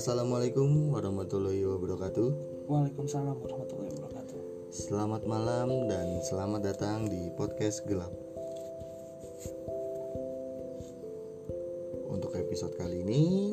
Assalamualaikum 0.00 0.96
warahmatullahi 0.96 1.60
wabarakatuh. 1.60 2.28
Waalaikumsalam 2.72 3.36
warahmatullahi 3.36 3.92
wabarakatuh. 4.00 4.40
Selamat 4.72 5.28
malam 5.28 5.92
dan 5.92 6.24
selamat 6.24 6.72
datang 6.72 7.04
di 7.04 7.28
podcast 7.36 7.84
gelap. 7.84 8.08
Untuk 12.08 12.32
episode 12.32 12.72
kali 12.80 13.04
ini 13.04 13.52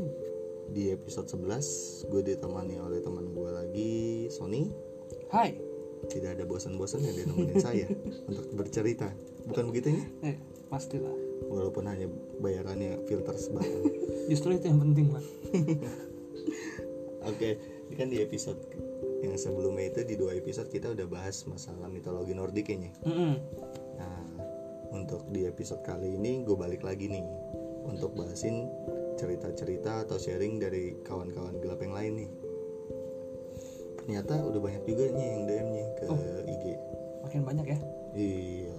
di 0.71 0.87
episode 0.95 1.27
11 1.27 2.15
gue 2.15 2.21
ditemani 2.23 2.79
oleh 2.79 3.03
teman 3.03 3.27
gue 3.27 3.49
lagi 3.51 3.95
Sony. 4.31 4.71
Hai. 5.27 5.51
Tidak 6.07 6.31
ada 6.31 6.47
bosan-bosan 6.47 7.03
ya 7.03 7.11
dia 7.11 7.27
nemenin 7.27 7.59
saya 7.59 7.91
untuk 8.31 8.55
bercerita. 8.55 9.11
Bukan 9.51 9.67
begitu 9.67 9.99
ya? 9.99 10.31
Eh, 10.31 10.39
pastilah. 10.71 11.11
Walaupun 11.51 11.91
hanya 11.91 12.07
bayarannya 12.39 13.03
filter 13.03 13.35
sebatang. 13.35 13.83
Justru 14.31 14.55
itu 14.55 14.71
yang 14.71 14.79
penting, 14.79 15.11
Bang. 15.11 15.27
Oke, 17.27 17.59
ini 17.91 17.95
kan 17.99 18.07
di 18.07 18.23
episode 18.23 18.55
yang 19.19 19.35
sebelumnya 19.35 19.91
itu 19.91 20.07
di 20.07 20.15
dua 20.15 20.39
episode 20.39 20.71
kita 20.71 20.95
udah 20.95 21.07
bahas 21.11 21.43
masalah 21.43 21.91
mitologi 21.91 22.31
Nordik 22.31 22.71
kayaknya. 22.71 22.95
Mm-mm. 23.03 23.33
Nah, 23.99 24.23
untuk 24.95 25.27
di 25.35 25.43
episode 25.43 25.83
kali 25.83 26.15
ini 26.15 26.47
gue 26.47 26.55
balik 26.55 26.87
lagi 26.87 27.11
nih 27.11 27.25
untuk 27.83 28.15
bahasin 28.15 28.71
cerita-cerita 29.19 30.07
atau 30.07 30.15
sharing 30.15 30.61
dari 30.61 30.95
kawan-kawan 31.03 31.59
gelap 31.59 31.83
yang 31.83 31.93
lain 31.97 32.13
nih. 32.23 32.29
Ternyata 33.99 34.39
udah 34.47 34.61
banyak 34.63 34.83
juga 34.87 35.03
nih 35.11 35.27
yang 35.27 35.43
DM-nya 35.51 35.85
ke 35.99 36.03
Oh. 36.07 36.19
IG. 36.47 36.65
Makin 37.27 37.41
banyak 37.43 37.65
ya. 37.67 37.77
Iya. 38.15 38.77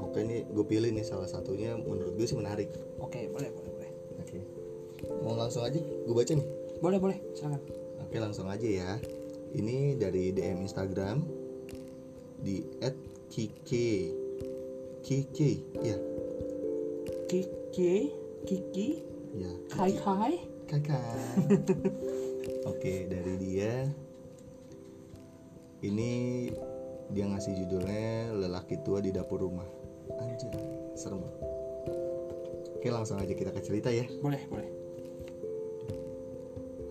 Oke 0.00 0.24
nih 0.24 0.48
gue 0.48 0.64
pilih 0.64 0.96
nih 0.96 1.04
salah 1.04 1.28
satunya 1.28 1.76
menurut 1.76 2.16
gue 2.16 2.24
sih 2.24 2.38
menarik. 2.38 2.72
Oke, 2.96 3.28
boleh, 3.28 3.52
boleh, 3.52 3.70
boleh. 3.76 3.90
Oke. 4.24 4.40
Mau 5.20 5.36
langsung 5.36 5.60
aja 5.60 5.76
gue 5.76 6.14
baca 6.16 6.32
nih. 6.32 6.57
Boleh, 6.78 6.98
boleh. 7.02 7.18
Silakan. 7.34 7.60
Oke 8.02 8.16
langsung 8.22 8.46
aja 8.48 8.64
ya. 8.64 8.90
Ini 9.52 9.96
dari 9.96 10.30
DM 10.30 10.64
Instagram 10.64 11.24
di 12.38 12.62
@kike 13.28 14.14
kike 15.02 15.50
ya 15.82 15.98
Kiki, 17.28 18.08
Kiki, 18.48 18.88
ya 19.36 19.52
hai 19.76 19.92
hai. 20.00 20.34
kakak. 20.64 21.16
Oke 22.72 23.04
dari 23.04 23.34
dia 23.36 23.84
ini 25.84 26.48
dia 27.12 27.24
ngasih 27.28 27.52
judulnya 27.64 28.32
lelaki 28.32 28.80
tua 28.80 29.04
di 29.04 29.12
dapur 29.12 29.44
rumah. 29.44 29.68
Anjir 30.24 30.56
serem. 30.96 31.20
Oke 32.80 32.88
langsung 32.88 33.20
aja 33.20 33.32
kita 33.36 33.52
ke 33.52 33.60
cerita 33.60 33.92
ya. 33.92 34.08
Boleh, 34.24 34.40
boleh. 34.48 34.87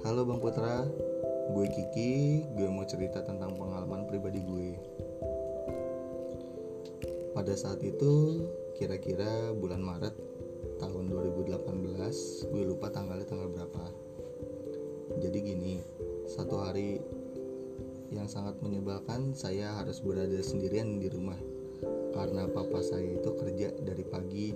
Halo 0.08 0.23
Bang 0.23 0.39
Putra, 0.39 0.88
gue 1.52 1.67
Kiki, 1.67 2.39
gue 2.55 2.72
mau 2.72 2.88
cerita 2.88 3.27
tentang 3.27 3.59
pengalaman 3.59 4.08
pribadi 4.08 4.39
gue. 4.39 4.80
Pada 7.36 7.52
saat 7.52 7.83
itu, 7.83 8.39
kira-kira 8.80 9.52
bulan 9.52 9.83
Maret 9.83 10.16
tahun 10.80 11.11
2018, 11.11 11.59
gue 12.55 12.63
lupa 12.63 12.88
tanggalnya 12.88 13.28
tanggal 13.28 13.52
berapa. 13.52 13.83
Jadi 15.19 15.38
gini, 15.44 15.83
satu 16.23 16.55
hari 16.55 17.03
yang 18.16 18.31
sangat 18.31 18.63
menyebalkan, 18.63 19.35
saya 19.35 19.75
harus 19.75 20.00
berada 20.00 20.39
sendirian 20.39 21.03
di 21.03 21.11
rumah 21.11 21.35
karena 22.16 22.47
papa 22.47 22.80
saya 22.80 23.11
itu 23.11 23.35
kerja 23.35 23.75
dari 23.83 24.08
pagi 24.08 24.55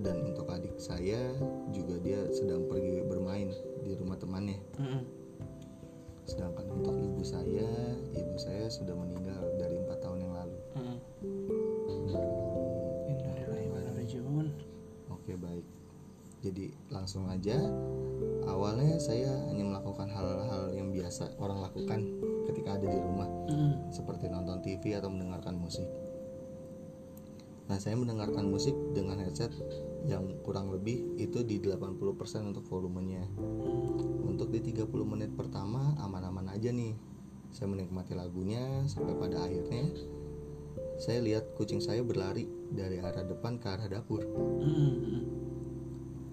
dan 0.00 0.16
untuk 0.26 0.46
adik 0.52 0.76
saya 0.76 1.32
juga 1.72 1.96
dia 2.04 2.20
sedang 2.32 2.68
pergi 2.68 3.04
bermain 3.06 3.48
di 3.84 3.92
rumah 3.96 4.16
temannya 4.20 4.60
Mm-mm. 4.76 5.02
sedangkan 6.28 6.66
untuk 6.72 6.96
ibu 6.96 7.22
saya 7.24 7.68
ibu 8.12 8.36
saya 8.36 8.68
sudah 8.68 8.92
meninggal 8.92 9.40
dari 9.56 9.80
empat 9.80 9.98
tahun 10.04 10.18
yang 10.26 10.34
lalu 10.36 10.58
raji'un. 14.06 14.48
oke 15.10 15.32
baik 15.34 15.66
jadi 16.46 16.70
langsung 16.94 17.26
aja 17.26 17.58
awalnya 18.46 19.02
saya 19.02 19.34
hanya 19.50 19.66
melakukan 19.66 20.06
hal-hal 20.06 20.70
yang 20.70 20.94
biasa 20.94 21.34
orang 21.42 21.58
lakukan 21.58 22.06
ketika 22.46 22.78
ada 22.78 22.86
di 22.86 22.98
rumah 23.02 23.26
Mm-mm. 23.50 23.90
seperti 23.90 24.30
nonton 24.30 24.62
TV 24.62 24.94
atau 24.94 25.10
mendengarkan 25.10 25.58
musik. 25.58 25.88
Nah, 27.66 27.82
saya 27.82 27.98
mendengarkan 27.98 28.46
musik 28.46 28.78
dengan 28.94 29.18
headset 29.18 29.50
yang 30.06 30.38
kurang 30.46 30.70
lebih 30.70 31.18
itu 31.18 31.42
di 31.42 31.58
80% 31.58 32.54
untuk 32.54 32.64
volumenya. 32.70 33.26
Untuk 34.22 34.54
di 34.54 34.62
30 34.62 34.86
menit 35.02 35.34
pertama 35.34 35.98
aman-aman 35.98 36.54
aja 36.54 36.70
nih. 36.70 36.94
Saya 37.50 37.72
menikmati 37.72 38.12
lagunya 38.14 38.84
sampai 38.90 39.16
pada 39.16 39.48
akhirnya 39.48 39.88
saya 40.96 41.20
lihat 41.20 41.52
kucing 41.56 41.84
saya 41.84 42.00
berlari 42.00 42.48
dari 42.72 43.00
arah 43.04 43.24
depan 43.24 43.60
ke 43.60 43.68
arah 43.68 43.84
dapur. 43.84 44.24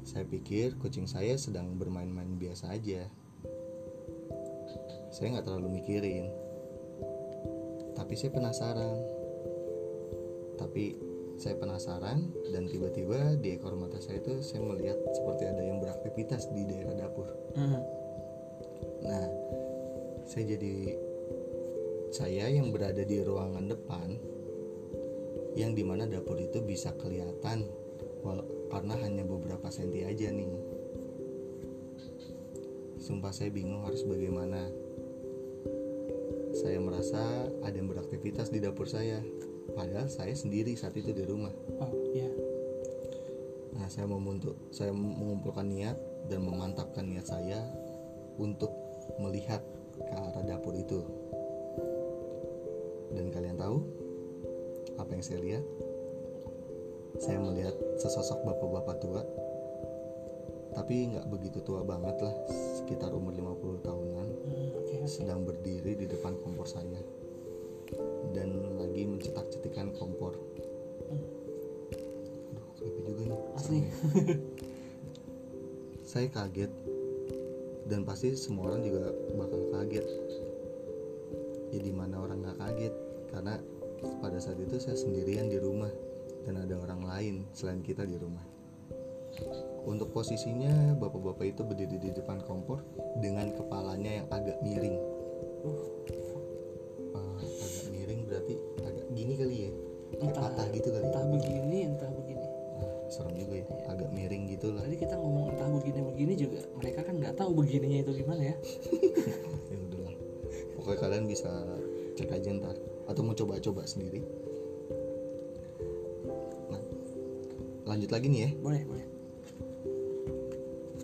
Saya 0.04 0.24
pikir 0.28 0.80
kucing 0.80 1.08
saya 1.08 1.36
sedang 1.36 1.76
bermain-main 1.76 2.40
biasa 2.40 2.72
aja. 2.72 3.08
Saya 5.12 5.36
nggak 5.36 5.46
terlalu 5.48 5.80
mikirin. 5.80 6.32
Tapi 7.96 8.14
saya 8.16 8.32
penasaran. 8.32 8.98
Tapi 10.60 11.13
saya 11.38 11.58
penasaran 11.58 12.30
dan 12.54 12.70
tiba-tiba 12.70 13.36
di 13.42 13.58
ekor 13.58 13.74
mata 13.76 13.98
saya 13.98 14.22
itu 14.22 14.40
saya 14.46 14.62
melihat 14.64 14.98
seperti 15.12 15.44
ada 15.50 15.62
yang 15.66 15.82
beraktivitas 15.82 16.50
di 16.54 16.62
daerah 16.70 16.96
dapur. 16.96 17.28
Mm-mm. 17.58 17.84
Nah, 19.04 19.28
saya 20.30 20.44
jadi 20.56 20.96
saya 22.14 22.46
yang 22.54 22.70
berada 22.70 23.02
di 23.02 23.18
ruangan 23.26 23.66
depan 23.66 24.10
yang 25.58 25.74
di 25.74 25.82
mana 25.86 26.06
dapur 26.06 26.38
itu 26.38 26.62
bisa 26.62 26.94
kelihatan 26.98 27.66
karena 28.74 28.96
hanya 29.06 29.22
beberapa 29.28 29.70
senti 29.70 30.02
aja 30.02 30.34
nih. 30.34 30.50
Sumpah 32.98 33.36
saya 33.36 33.52
bingung 33.52 33.84
harus 33.84 34.02
bagaimana. 34.08 34.72
Saya 36.54 36.78
merasa 36.78 37.50
ada 37.66 37.76
yang 37.76 37.90
beraktivitas 37.90 38.54
di 38.54 38.62
dapur 38.62 38.86
saya, 38.86 39.20
padahal 39.72 40.12
saya 40.12 40.36
sendiri 40.36 40.76
saat 40.76 40.94
itu 41.00 41.16
di 41.16 41.24
rumah. 41.24 41.52
Oh, 41.80 41.92
iya. 42.12 42.28
Nah, 43.74 43.88
saya 43.88 44.06
memuntuk, 44.06 44.60
saya 44.70 44.92
mengumpulkan 44.92 45.66
niat 45.66 45.98
dan 46.28 46.44
memantapkan 46.44 47.08
niat 47.08 47.26
saya 47.26 47.64
untuk 48.36 48.70
melihat 49.18 49.64
ke 49.96 50.14
arah 50.14 50.44
dapur 50.44 50.76
itu. 50.76 51.00
Dan 53.14 53.32
kalian 53.32 53.58
tahu 53.58 53.78
apa 55.00 55.12
yang 55.16 55.24
saya 55.26 55.40
lihat? 55.42 55.66
Saya 57.22 57.38
melihat 57.40 57.78
sesosok 58.02 58.42
bapak-bapak 58.42 58.98
tua, 58.98 59.22
tapi 60.74 61.14
nggak 61.14 61.30
begitu 61.30 61.62
tua 61.62 61.86
banget 61.86 62.18
lah, 62.20 62.36
sekitar 62.82 63.14
umur 63.14 63.38
50 63.38 63.86
tahunan, 63.86 64.28
Mm, 64.44 64.76
Oke, 64.76 64.96
oke. 65.00 65.08
sedang 65.08 65.46
berdiri 65.48 65.94
di 65.96 66.06
depan 66.10 66.36
kompor 66.42 66.68
saya 66.68 67.00
dan 68.34 68.50
lagi 68.76 69.06
mencetak-cetikan 69.64 69.96
kompor. 69.96 70.36
Aduh, 72.52 72.68
juga 72.84 73.24
nih. 73.24 73.40
Asli. 73.56 73.80
ya. 73.80 73.90
saya 76.14 76.28
kaget 76.30 76.72
dan 77.88 78.04
pasti 78.04 78.36
semua 78.36 78.72
orang 78.72 78.84
juga 78.84 79.16
bakal 79.40 79.62
kaget. 79.72 80.06
Ya 81.72 81.80
di 81.80 81.94
mana 81.96 82.22
orang 82.22 82.44
nggak 82.44 82.60
kaget 82.60 82.94
karena 83.34 83.56
pada 84.20 84.38
saat 84.38 84.60
itu 84.60 84.78
saya 84.78 85.00
sendirian 85.00 85.48
di 85.48 85.58
rumah 85.58 85.90
dan 86.44 86.60
ada 86.60 86.76
orang 86.78 87.08
lain 87.08 87.36
selain 87.56 87.80
kita 87.80 88.04
di 88.04 88.20
rumah. 88.20 88.44
Untuk 89.84 90.14
posisinya 90.14 90.94
bapak-bapak 91.02 91.58
itu 91.58 91.66
berdiri 91.66 91.98
di 91.98 92.10
depan 92.14 92.46
kompor 92.46 92.86
dengan 93.18 93.50
kepalanya 93.58 94.22
yang 94.22 94.28
agak 94.30 94.62
miring. 94.62 94.96
Eh, 95.64 95.84
Entah. 100.68 100.76
gitu 100.80 100.88
kali. 100.92 101.04
ya. 101.04 101.08
Entah 101.12 101.26
begini, 101.28 101.78
entah 101.88 102.12
begini. 102.12 102.46
Serem 103.12 103.36
juga 103.38 103.54
ya, 103.62 103.66
agak 103.92 104.10
miring 104.10 104.44
gitu 104.50 104.74
lah. 104.74 104.82
Tadi 104.88 104.98
kita 104.98 105.16
ngomong 105.20 105.54
entah 105.54 105.70
begini-begini 105.70 106.34
juga, 106.34 106.60
mereka 106.80 107.00
kan 107.06 107.16
nggak 107.20 107.36
tahu 107.38 107.52
begininya 107.54 108.00
itu 108.02 108.12
gimana 108.24 108.42
ya. 108.42 108.56
ya 109.72 109.78
udahlah 109.78 110.16
pokoknya 110.84 111.00
kalian 111.00 111.26
bisa 111.32 111.48
cek 112.20 112.28
aja 112.28 112.52
ntar 112.60 112.76
atau 113.08 113.22
mau 113.24 113.32
coba-coba 113.32 113.88
sendiri 113.88 114.20
nah 116.68 116.84
lanjut 117.88 118.12
lagi 118.12 118.28
nih 118.28 118.42
ya 118.44 118.50
Boleh, 118.60 118.84
boleh. 118.84 119.08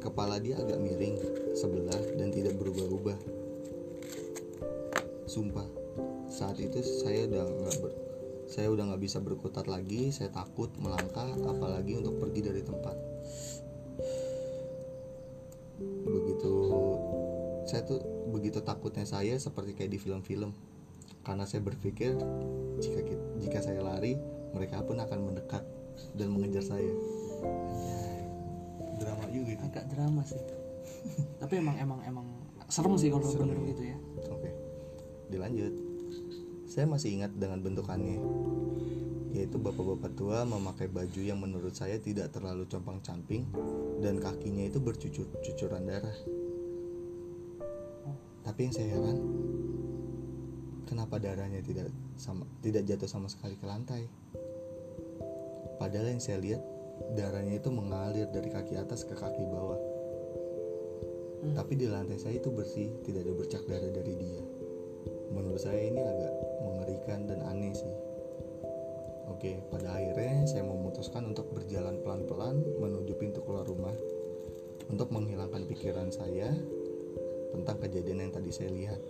kepala 0.04 0.36
dia 0.44 0.60
agak 0.60 0.84
miring 0.84 1.16
sebelah 1.56 1.96
dan 2.20 2.28
tidak 2.28 2.60
berubah-ubah 2.60 3.16
sumpah 5.32 5.68
saat 6.28 6.60
itu 6.60 6.84
saya 6.84 7.24
udah 7.32 7.44
nggak 7.48 7.76
ber, 7.80 7.94
saya 8.50 8.74
udah 8.74 8.90
nggak 8.90 9.02
bisa 9.06 9.22
berkutat 9.22 9.70
lagi 9.70 10.10
saya 10.10 10.34
takut 10.34 10.74
melangkah 10.82 11.30
apalagi 11.46 12.02
untuk 12.02 12.18
pergi 12.18 12.42
dari 12.42 12.62
tempat. 12.66 12.98
Begitu 16.04 16.54
saya 17.70 17.86
tuh 17.86 18.02
begitu 18.34 18.66
takutnya 18.66 19.06
saya 19.06 19.38
seperti 19.38 19.78
kayak 19.78 19.94
di 19.94 20.00
film-film. 20.02 20.52
Karena 21.22 21.46
saya 21.46 21.62
berpikir 21.62 22.18
jika 22.82 23.00
jika 23.38 23.60
saya 23.62 23.86
lari 23.86 24.18
mereka 24.58 24.82
pun 24.82 24.98
akan 24.98 25.30
mendekat 25.30 25.62
dan 26.18 26.34
mengejar 26.34 26.66
saya. 26.66 26.90
Anjay, 27.46 28.26
drama 28.98 29.26
juga 29.30 29.46
gitu. 29.54 29.62
Agak 29.62 29.86
drama 29.94 30.22
sih. 30.26 30.42
Tapi 31.38 31.54
emang 31.62 31.78
emang 31.78 32.00
emang 32.02 32.26
serem 32.66 32.98
sih 32.98 33.14
kalau 33.14 33.30
Serem. 33.30 33.46
bener 33.46 33.62
gitu 33.78 33.84
ya. 33.94 33.98
Oke, 34.34 34.50
dilanjut. 35.30 35.89
Saya 36.70 36.86
masih 36.86 37.18
ingat 37.18 37.34
dengan 37.34 37.66
bentukannya, 37.66 38.22
yaitu 39.34 39.58
bapak-bapak 39.58 40.14
tua 40.14 40.46
memakai 40.46 40.86
baju 40.86 41.18
yang 41.18 41.42
menurut 41.42 41.74
saya 41.74 41.98
tidak 41.98 42.30
terlalu 42.30 42.70
compang-camping 42.70 43.50
dan 44.06 44.22
kakinya 44.22 44.70
itu 44.70 44.78
bercucur-cucuran 44.78 45.90
darah. 45.90 46.14
Tapi 48.46 48.60
yang 48.70 48.74
saya 48.78 48.88
heran, 48.94 49.18
kenapa 50.86 51.18
darahnya 51.18 51.66
tidak 51.66 51.90
sama 52.22 52.46
tidak 52.62 52.86
jatuh 52.86 53.10
sama 53.10 53.26
sekali 53.34 53.58
ke 53.58 53.66
lantai? 53.66 54.06
Padahal 55.82 56.14
yang 56.14 56.22
saya 56.22 56.38
lihat 56.38 56.62
darahnya 57.18 57.58
itu 57.58 57.74
mengalir 57.74 58.30
dari 58.30 58.54
kaki 58.54 58.78
atas 58.78 59.10
ke 59.10 59.18
kaki 59.18 59.42
bawah. 59.42 59.82
Hmm. 61.40 61.56
Tapi 61.58 61.74
di 61.82 61.90
lantai 61.90 62.22
saya 62.22 62.38
itu 62.38 62.54
bersih, 62.54 62.94
tidak 63.02 63.26
ada 63.26 63.34
bercak 63.34 63.64
darah 63.66 63.90
dari 63.90 64.14
dia. 64.22 64.44
Menurut 65.32 65.62
saya 65.62 65.80
ini 65.80 66.02
agak 66.04 66.49
mengerikan 66.70 67.26
dan 67.26 67.42
aneh 67.46 67.74
sih. 67.74 67.94
Oke, 69.30 69.62
pada 69.70 69.94
akhirnya 69.96 70.46
saya 70.50 70.66
memutuskan 70.66 71.30
untuk 71.30 71.54
berjalan 71.54 72.02
pelan-pelan 72.02 72.60
menuju 72.82 73.14
pintu 73.18 73.40
keluar 73.46 73.64
rumah 73.66 73.94
untuk 74.90 75.14
menghilangkan 75.14 75.70
pikiran 75.70 76.10
saya 76.10 76.50
tentang 77.54 77.78
kejadian 77.82 78.26
yang 78.28 78.34
tadi 78.34 78.50
saya 78.50 78.70
lihat. 78.74 79.02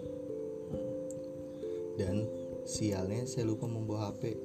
Dan 1.95 2.27
sialnya 2.63 3.23
saya 3.25 3.47
lupa 3.47 3.65
membawa 3.65 4.11
HP 4.11 4.37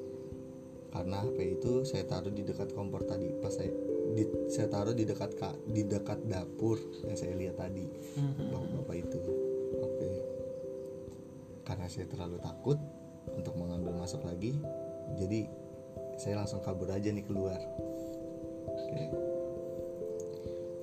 karena 0.95 1.27
HP 1.27 1.59
itu 1.59 1.83
saya 1.83 2.07
taruh 2.07 2.31
di 2.31 2.47
dekat 2.47 2.71
kompor 2.71 3.03
tadi 3.03 3.27
pas 3.43 3.51
saya 3.51 3.67
di, 4.15 4.23
saya 4.47 4.71
taruh 4.71 4.95
di 4.95 5.03
dekat 5.03 5.35
ka- 5.35 5.59
di 5.67 5.83
dekat 5.83 6.23
dapur 6.31 6.79
yang 7.03 7.19
saya 7.19 7.35
lihat 7.35 7.59
tadi 7.59 7.83
Mhm. 8.15 8.55
bapak-bapak 8.55 8.97
itu 9.03 9.21
oke 9.75 10.11
karena 11.67 11.87
saya 11.91 12.07
terlalu 12.07 12.39
takut 12.39 12.79
untuk 13.45 13.61
mengambil 13.61 13.93
masuk 13.93 14.25
lagi 14.25 14.57
jadi 15.21 15.45
saya 16.17 16.41
langsung 16.41 16.63
kabur 16.65 16.89
aja 16.89 17.11
nih 17.11 17.27
keluar. 17.27 17.59
Oke. 18.71 19.05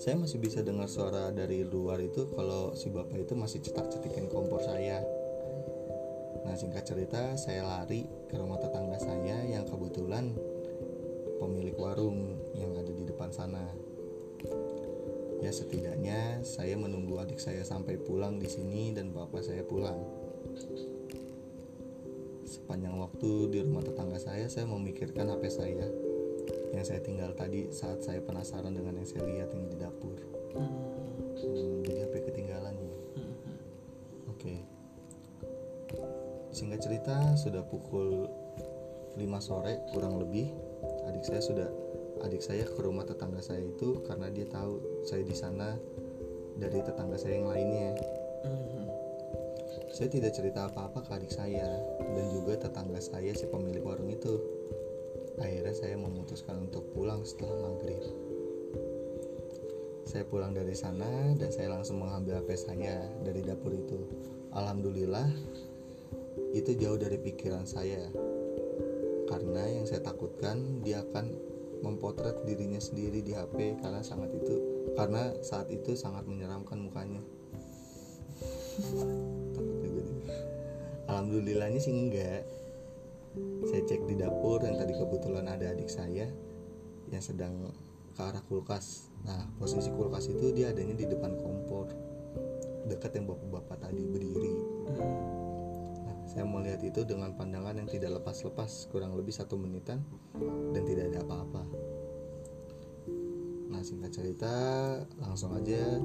Saya 0.02 0.18
masih 0.18 0.42
bisa 0.42 0.66
dengar 0.66 0.90
suara 0.90 1.30
dari 1.30 1.62
luar 1.62 2.02
itu 2.02 2.30
kalau 2.34 2.74
si 2.74 2.90
bapak 2.90 3.22
itu 3.22 3.34
masih 3.38 3.62
cetak-cetikin 3.62 4.30
kompor 4.30 4.62
saya. 4.62 5.02
Nah 6.42 6.58
singkat 6.58 6.90
cerita 6.90 7.38
saya 7.38 7.63
lari 7.63 8.10
ke 8.28 8.36
rumah 8.36 8.58
tetangga 8.58 8.98
saya 8.98 9.46
yang 9.46 9.66
kebetulan 9.69 10.34
pemilik 11.38 11.78
warung 11.78 12.42
yang 12.58 12.74
ada 12.74 12.90
di 12.90 13.06
depan 13.06 13.30
sana. 13.30 13.62
Ya 15.42 15.50
setidaknya 15.54 16.46
saya 16.46 16.78
menunggu 16.78 17.18
adik 17.22 17.42
saya 17.42 17.62
sampai 17.62 17.98
pulang 17.98 18.42
di 18.42 18.50
sini 18.50 18.94
dan 18.94 19.13
bapak 19.13 19.42
saya 19.42 19.66
pulang 19.66 20.02
sepanjang 22.71 23.03
waktu 23.03 23.51
di 23.51 23.59
rumah 23.68 23.83
tetangga 23.83 24.15
saya 24.15 24.47
saya 24.47 24.63
memikirkan 24.63 25.27
HP 25.27 25.44
saya 25.51 25.91
yang 26.71 26.88
saya 26.88 27.03
tinggal 27.03 27.35
tadi 27.35 27.68
saat 27.68 28.00
saya 28.00 28.23
penasaran 28.23 28.71
dengan 28.71 28.95
yang 28.95 29.03
saya 29.03 29.27
lihat 29.27 29.51
yang 29.51 29.68
di 29.68 29.75
dapur 29.75 30.15
Hmm. 30.56 30.71
Hmm, 31.35 31.83
jadi 31.83 32.07
HP 32.07 32.31
ketinggalan 32.31 32.71
Hmm. 33.19 33.35
Oke. 34.31 34.63
Singkat 36.56 36.79
cerita 36.79 37.35
sudah 37.35 37.59
pukul 37.68 38.31
5 39.19 39.44
sore 39.44 39.83
kurang 39.91 40.24
lebih 40.24 40.56
adik 41.12 41.27
saya 41.27 41.44
sudah 41.44 41.67
adik 42.24 42.39
saya 42.39 42.63
ke 42.63 42.79
rumah 42.79 43.03
tetangga 43.03 43.44
saya 43.44 43.67
itu 43.67 44.00
karena 44.07 44.31
dia 44.31 44.47
tahu 44.47 45.03
saya 45.03 45.27
di 45.27 45.35
sana 45.35 45.75
dari 46.56 46.79
tetangga 46.79 47.19
saya 47.19 47.35
yang 47.35 47.51
lainnya. 47.51 48.00
Saya 49.91 50.07
tidak 50.07 50.31
cerita 50.31 50.71
apa-apa 50.71 51.03
ke 51.03 51.11
adik 51.19 51.35
saya 51.35 51.67
dan 51.99 52.25
juga 52.31 52.55
tetangga 52.55 53.03
saya 53.03 53.35
si 53.35 53.43
pemilik 53.43 53.83
warung 53.83 54.07
itu. 54.07 54.39
Akhirnya 55.35 55.75
saya 55.75 55.99
memutuskan 55.99 56.63
untuk 56.71 56.88
pulang 56.95 57.27
setelah 57.27 57.59
maghrib. 57.67 57.99
Saya 60.07 60.23
pulang 60.23 60.55
dari 60.55 60.71
sana 60.71 61.35
dan 61.35 61.51
saya 61.51 61.75
langsung 61.75 61.99
mengambil 61.99 62.39
HP 62.39 62.55
saya 62.55 63.03
dari 63.19 63.43
dapur 63.43 63.75
itu. 63.75 63.99
Alhamdulillah 64.55 65.27
itu 66.55 66.71
jauh 66.79 66.95
dari 66.95 67.19
pikiran 67.19 67.67
saya. 67.67 68.07
Karena 69.27 69.67
yang 69.75 69.83
saya 69.83 70.07
takutkan 70.07 70.79
dia 70.88 71.03
akan 71.03 71.35
memotret 71.83 72.47
dirinya 72.47 72.79
sendiri 72.79 73.19
di 73.19 73.35
HP 73.35 73.83
karena 73.83 73.99
sangat 73.99 74.31
itu 74.39 74.55
karena 74.95 75.35
saat 75.43 75.67
itu 75.67 75.99
sangat 75.99 76.23
menyeramkan 76.23 76.79
mukanya. 76.79 77.11
Alhamdulillahnya 81.31 81.80
sih 81.80 81.95
enggak. 81.95 82.44
Saya 83.63 83.88
cek 83.88 84.04
di 84.04 84.19
dapur 84.19 84.60
yang 84.68 84.75
tadi 84.75 84.92
kebetulan 84.92 85.48
ada 85.48 85.72
adik 85.72 85.88
saya 85.88 86.28
yang 87.07 87.24
sedang 87.24 87.72
ke 88.12 88.19
arah 88.19 88.44
kulkas. 88.51 89.07
Nah, 89.24 89.48
posisi 89.56 89.95
kulkas 89.95 90.28
itu 90.28 90.51
dia 90.51 90.75
adanya 90.75 90.92
di 90.92 91.07
depan 91.07 91.39
kompor. 91.39 91.88
Dekat 92.83 93.16
yang 93.16 93.31
bapak-bapak 93.31 93.80
tadi 93.80 94.04
berdiri. 94.12 94.56
Nah, 96.04 96.28
saya 96.28 96.44
melihat 96.44 96.83
itu 96.83 97.07
dengan 97.07 97.31
pandangan 97.31 97.80
yang 97.80 97.88
tidak 97.88 98.19
lepas-lepas 98.19 98.92
kurang 98.92 99.16
lebih 99.16 99.31
satu 99.31 99.56
menitan 99.56 100.04
dan 100.75 100.84
tidak 100.84 101.16
ada 101.16 101.24
apa-apa. 101.24 101.63
Nah 103.72 103.80
singkat 103.80 104.12
cerita 104.12 104.51
langsung 105.16 105.56
aja 105.56 105.95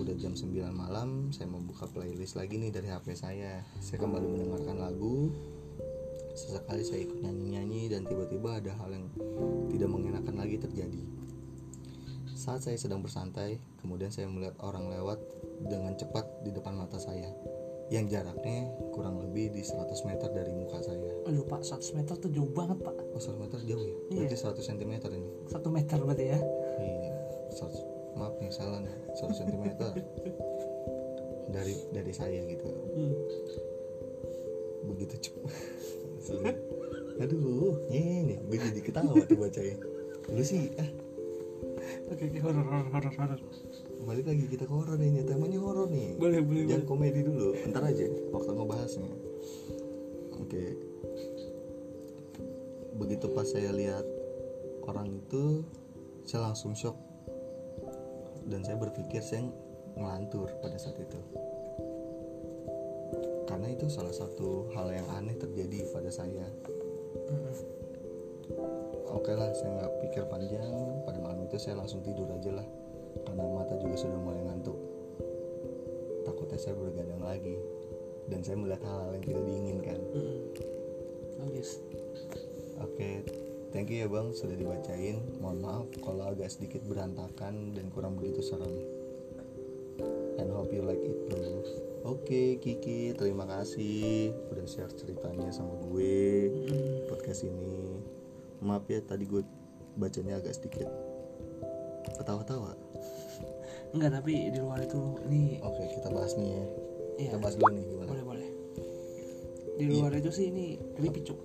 udah 0.00 0.16
jam 0.16 0.32
9 0.32 0.56
malam 0.72 1.28
saya 1.28 1.46
membuka 1.52 1.84
playlist 1.84 2.40
lagi 2.40 2.56
nih 2.56 2.72
dari 2.72 2.88
HP 2.88 3.12
saya. 3.12 3.60
Saya 3.84 4.00
kembali 4.00 4.26
mendengarkan 4.26 4.80
lagu. 4.80 5.28
Sesekali 6.32 6.80
saya 6.86 7.04
ikut 7.04 7.20
nyanyi-nyanyi 7.20 7.92
dan 7.92 8.08
tiba-tiba 8.08 8.62
ada 8.62 8.72
hal 8.80 8.90
yang 8.96 9.06
tidak 9.68 9.90
mengenakan 9.92 10.40
lagi 10.40 10.56
terjadi. 10.56 11.02
Saat 12.32 12.64
saya 12.64 12.80
sedang 12.80 13.04
bersantai, 13.04 13.60
kemudian 13.84 14.08
saya 14.08 14.24
melihat 14.32 14.56
orang 14.64 14.88
lewat 14.88 15.20
dengan 15.68 15.92
cepat 16.00 16.24
di 16.40 16.56
depan 16.56 16.72
mata 16.72 16.96
saya 16.96 17.28
yang 17.90 18.06
jaraknya 18.06 18.70
kurang 18.94 19.18
lebih 19.18 19.50
di 19.50 19.66
100 19.66 19.90
meter 20.06 20.30
dari 20.30 20.54
muka 20.54 20.78
saya. 20.80 21.10
Aduh 21.26 21.44
pak 21.44 21.66
100 21.66 21.98
meter 21.98 22.14
tuh 22.16 22.30
jauh 22.30 22.48
banget 22.54 22.78
pak 22.80 22.94
Oh 23.12 23.18
100 23.18 23.36
meter 23.36 23.58
jauh 23.66 23.82
ya? 23.82 23.96
Iya. 24.14 24.30
Berarti 24.30 24.36
100 24.62 24.70
cm 24.70 24.92
ini. 25.10 25.30
satu 25.50 25.68
meter 25.68 25.98
berarti 25.98 26.24
ya 26.30 26.38
Iya. 26.78 27.14
100 27.50 27.99
maaf 28.18 28.34
nih 28.38 28.52
salah 28.52 28.78
nih 28.82 28.94
100 29.18 29.40
cm 29.42 29.64
dari 31.50 31.74
dari 31.90 32.12
saya 32.14 32.40
gitu. 32.46 32.66
Hmm. 32.66 33.14
Begitu 34.94 35.14
cepat. 35.28 35.50
Aduh, 37.20 37.84
ini 37.92 38.40
gue 38.48 38.56
jadi 38.56 38.80
ketawa 38.80 39.20
tuh 39.28 39.36
bacain. 39.36 39.76
Lu 40.32 40.40
sih, 40.40 40.72
ah, 40.80 40.88
oke 42.08 42.22
oke 42.22 42.38
horor 42.40 42.64
horor 42.64 42.88
horor 42.88 43.12
horor 43.12 43.40
balik 44.08 44.24
lagi 44.24 44.44
kita 44.48 44.64
ke 44.64 44.72
horor 44.72 44.96
ini. 44.96 45.20
Temanya 45.26 45.60
horor 45.60 45.86
nih. 45.90 46.16
boleh 46.16 46.40
boleh 46.40 46.64
Jangan 46.64 46.86
boleh 46.86 46.88
komedi 46.88 47.20
dulu, 47.22 47.48
ntar 47.68 47.84
aja 47.84 48.06
waktu 48.32 48.50
ngebahasnya. 48.56 49.12
Oke. 50.40 50.64
Begitu 52.96 53.26
pas 53.36 53.46
saya 53.48 53.70
lihat 53.76 54.04
orang 54.88 55.12
itu, 55.12 55.64
saya 56.24 56.50
langsung 56.50 56.72
shock. 56.72 57.09
Dan 58.50 58.66
saya 58.66 58.74
berpikir 58.82 59.22
saya 59.22 59.46
ngelantur 59.94 60.50
pada 60.58 60.74
saat 60.74 60.98
itu. 60.98 61.20
Karena 63.46 63.66
itu 63.70 63.86
salah 63.86 64.14
satu 64.14 64.70
hal 64.74 64.90
yang 64.90 65.06
aneh 65.14 65.38
terjadi 65.38 65.86
pada 65.94 66.10
saya. 66.10 66.46
Oke 69.10 69.34
lah, 69.34 69.50
saya 69.54 69.70
nggak 69.78 69.92
pikir 70.06 70.22
panjang. 70.26 70.74
Pada 71.06 71.18
malam 71.22 71.46
itu 71.46 71.58
saya 71.58 71.78
langsung 71.78 72.02
tidur 72.02 72.30
aja 72.30 72.62
lah, 72.62 72.66
karena 73.26 73.42
mata 73.50 73.74
juga 73.78 73.98
sudah 73.98 74.18
mulai 74.18 74.42
ngantuk. 74.46 74.78
Takutnya 76.26 76.58
saya 76.58 76.74
bergadang 76.78 77.22
lagi, 77.22 77.58
dan 78.30 78.42
saya 78.46 78.58
melihat 78.58 78.82
hal-hal 78.86 79.10
yang 79.18 79.24
tidak 79.26 79.42
diinginkan. 79.46 79.98
Oke, 82.80 83.22
thank 83.70 83.90
you 83.90 84.04
ya 84.04 84.08
bang 84.10 84.30
sudah 84.34 84.54
dibacain. 84.54 85.18
Mohon 85.38 85.58
maaf 85.62 85.86
kalau 86.02 86.24
agak 86.30 86.50
sedikit 86.50 86.82
berantakan 86.86 87.74
dan 87.74 87.86
kurang 87.90 88.18
begitu 88.18 88.42
serem. 88.42 88.70
And 90.38 90.50
hope 90.50 90.70
you 90.74 90.82
like 90.82 91.02
it 91.02 91.18
bro. 91.30 91.62
Oke 92.06 92.56
Kiki, 92.58 93.12
terima 93.12 93.44
kasih 93.44 94.32
udah 94.50 94.66
share 94.66 94.92
ceritanya 94.94 95.52
sama 95.52 95.76
gue 95.90 96.48
podcast 97.12 97.44
ini. 97.44 98.00
Maaf 98.64 98.88
ya 98.88 99.04
tadi 99.04 99.28
gue 99.28 99.44
bacanya 100.00 100.40
agak 100.40 100.56
sedikit 100.56 100.88
ketawa-tawa. 102.16 102.72
enggak 103.90 104.22
tapi 104.22 104.54
di 104.54 104.58
luar 104.62 104.86
itu 104.86 105.18
ini 105.26 105.58
oke 105.66 105.82
kita 105.98 106.08
bahas 106.14 106.38
nih 106.38 106.46
ya 106.46 106.64
iya 107.18 107.28
kita 107.34 107.38
bahas 107.42 107.54
dulu 107.58 107.74
nih 107.74 107.84
gimana 107.90 108.08
boleh 108.14 108.24
boleh 108.24 108.48
di 109.80 109.84
luar 109.90 110.12
itu 110.14 110.30
sih 110.30 110.46
ini 110.52 110.78
creepy 110.94 111.20
cuk 111.26 111.38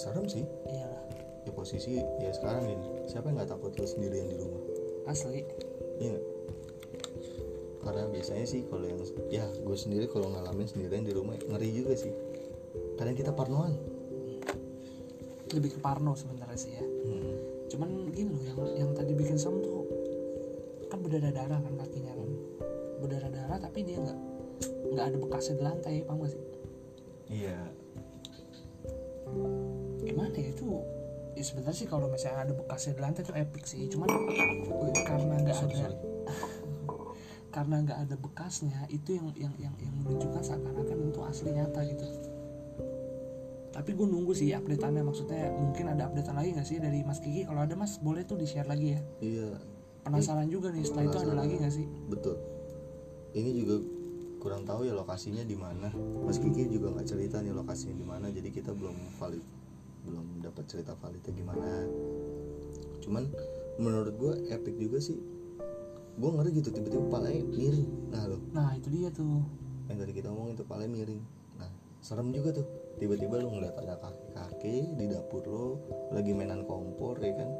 serem 0.00 0.24
sih. 0.24 0.48
Iyalah. 0.72 1.04
Ya 1.44 1.52
posisi 1.52 2.00
ya 2.00 2.30
sekarang 2.32 2.64
ini. 2.64 2.88
Siapa 3.04 3.28
yang 3.28 3.36
nggak 3.44 3.52
takut 3.52 3.76
lu 3.76 3.84
sendirian 3.84 4.32
di 4.32 4.36
rumah? 4.40 4.62
Asli. 5.04 5.44
Iya 6.00 6.16
karena 7.80 8.04
biasanya 8.12 8.44
sih 8.44 8.60
kalau 8.68 8.84
yang 8.84 9.00
ya 9.32 9.44
gue 9.48 9.76
sendiri 9.76 10.04
kalau 10.12 10.28
ngalamin 10.28 10.68
sendirian 10.68 11.04
di 11.04 11.12
rumah 11.16 11.34
ngeri 11.40 11.68
juga 11.72 11.96
sih. 11.96 12.12
Kadang 13.00 13.16
kita 13.16 13.32
parnoan. 13.32 13.72
Lebih 15.50 15.74
ke 15.74 15.78
parno 15.80 16.12
sebenarnya 16.14 16.58
sih 16.58 16.72
ya. 16.76 16.84
Hmm. 16.84 17.34
cuman 17.70 18.10
gini 18.10 18.34
loh 18.34 18.42
yang 18.42 18.58
yang 18.82 18.90
tadi 18.98 19.14
bikin 19.14 19.38
serem 19.38 19.62
tuh 19.62 19.86
kan 20.90 20.98
berdarah 20.98 21.30
darah 21.30 21.58
kan 21.62 21.74
kakinya 21.86 22.12
kan. 22.12 22.30
Berdarah 23.00 23.30
darah 23.30 23.58
tapi 23.62 23.78
dia 23.86 23.98
nggak 24.02 24.18
nggak 24.90 25.04
ada 25.06 25.16
bekasnya 25.16 25.54
di 25.56 25.62
lantai 25.64 25.94
paham 26.04 26.18
gak 26.20 26.30
sih? 26.34 26.42
Iya 27.30 27.58
gimana 30.10 30.34
ya? 30.34 30.50
Itu 30.50 30.66
ya 31.38 31.44
sebenarnya 31.46 31.78
sih 31.78 31.86
kalau 31.86 32.10
misalnya 32.10 32.50
ada 32.50 32.52
bekasnya 32.52 32.92
di 32.98 33.00
lantai 33.00 33.22
itu 33.22 33.32
epic 33.34 33.64
sih. 33.64 33.86
Cuman 33.86 34.08
karena 35.06 35.34
nggak 35.46 35.56
ada 35.62 35.78
karena 37.54 37.76
nggak 37.82 37.98
ada 38.06 38.16
bekasnya 38.18 38.86
itu 38.90 39.18
yang 39.18 39.26
yang 39.34 39.54
yang 39.58 39.74
yang 39.82 39.94
menunjukkan 40.02 40.42
seakan-akan 40.42 41.10
itu 41.10 41.20
asli 41.26 41.50
nyata 41.54 41.80
gitu. 41.86 42.06
Tapi 43.70 43.90
gue 43.94 44.06
nunggu 44.06 44.34
sih 44.34 44.50
updateannya. 44.54 45.02
Maksudnya 45.06 45.54
mungkin 45.54 45.94
ada 45.94 46.10
updatean 46.10 46.36
lagi 46.36 46.50
nggak 46.58 46.66
sih 46.66 46.78
dari 46.82 47.06
Mas 47.06 47.22
Kiki? 47.22 47.46
Kalau 47.46 47.62
ada 47.62 47.74
Mas 47.78 47.98
boleh 48.02 48.26
tuh 48.26 48.38
di 48.38 48.46
share 48.46 48.66
lagi 48.66 48.98
ya. 48.98 49.00
Iya. 49.22 49.48
Penasaran 50.02 50.50
juga 50.50 50.74
nih 50.74 50.82
setelah 50.82 51.04
itu 51.06 51.18
ada 51.22 51.34
lagi 51.38 51.54
nggak 51.58 51.74
sih? 51.74 51.86
Betul. 52.10 52.36
Ini 53.30 53.50
juga 53.54 53.76
kurang 54.42 54.66
tahu 54.66 54.88
ya 54.88 54.94
lokasinya 54.96 55.46
di 55.46 55.54
mana. 55.54 55.90
Mas 56.26 56.42
Kiki 56.42 56.66
juga 56.66 56.90
nggak 56.90 57.06
cerita 57.06 57.38
nih 57.42 57.54
lokasinya 57.54 57.94
di 57.94 58.06
mana 58.06 58.26
jadi 58.30 58.48
kita 58.50 58.74
belum 58.74 58.96
valid 59.18 59.44
belum 60.04 60.40
dapat 60.44 60.64
cerita 60.68 60.96
validnya 60.98 61.32
gimana. 61.32 61.88
Cuman 63.00 63.24
menurut 63.80 64.14
gue 64.16 64.32
epic 64.52 64.76
juga 64.76 64.98
sih. 65.00 65.18
Gue 66.20 66.30
ngeri 66.36 66.50
gitu 66.60 66.68
tiba-tiba 66.68 67.08
palanya 67.08 67.42
miring. 67.48 67.88
Nah 68.12 68.22
lo 68.28 68.38
nah 68.52 68.70
itu 68.76 68.88
dia 68.92 69.08
tuh. 69.08 69.40
Yang 69.88 69.98
tadi 70.06 70.12
kita 70.20 70.28
ngomongin 70.28 70.54
tuh 70.60 70.66
palanya 70.68 70.92
miring. 70.92 71.22
Nah 71.56 71.70
serem 72.04 72.28
juga 72.30 72.60
tuh. 72.60 72.66
Tiba-tiba 73.00 73.40
lu 73.40 73.48
ngeliat 73.56 73.76
ada 73.80 73.96
kaki-kaki 73.96 74.92
di 75.00 75.04
dapur 75.08 75.44
lo 75.48 75.66
lagi 76.12 76.36
mainan 76.36 76.68
kompor 76.68 77.16
ya 77.24 77.32
kan? 77.32 77.50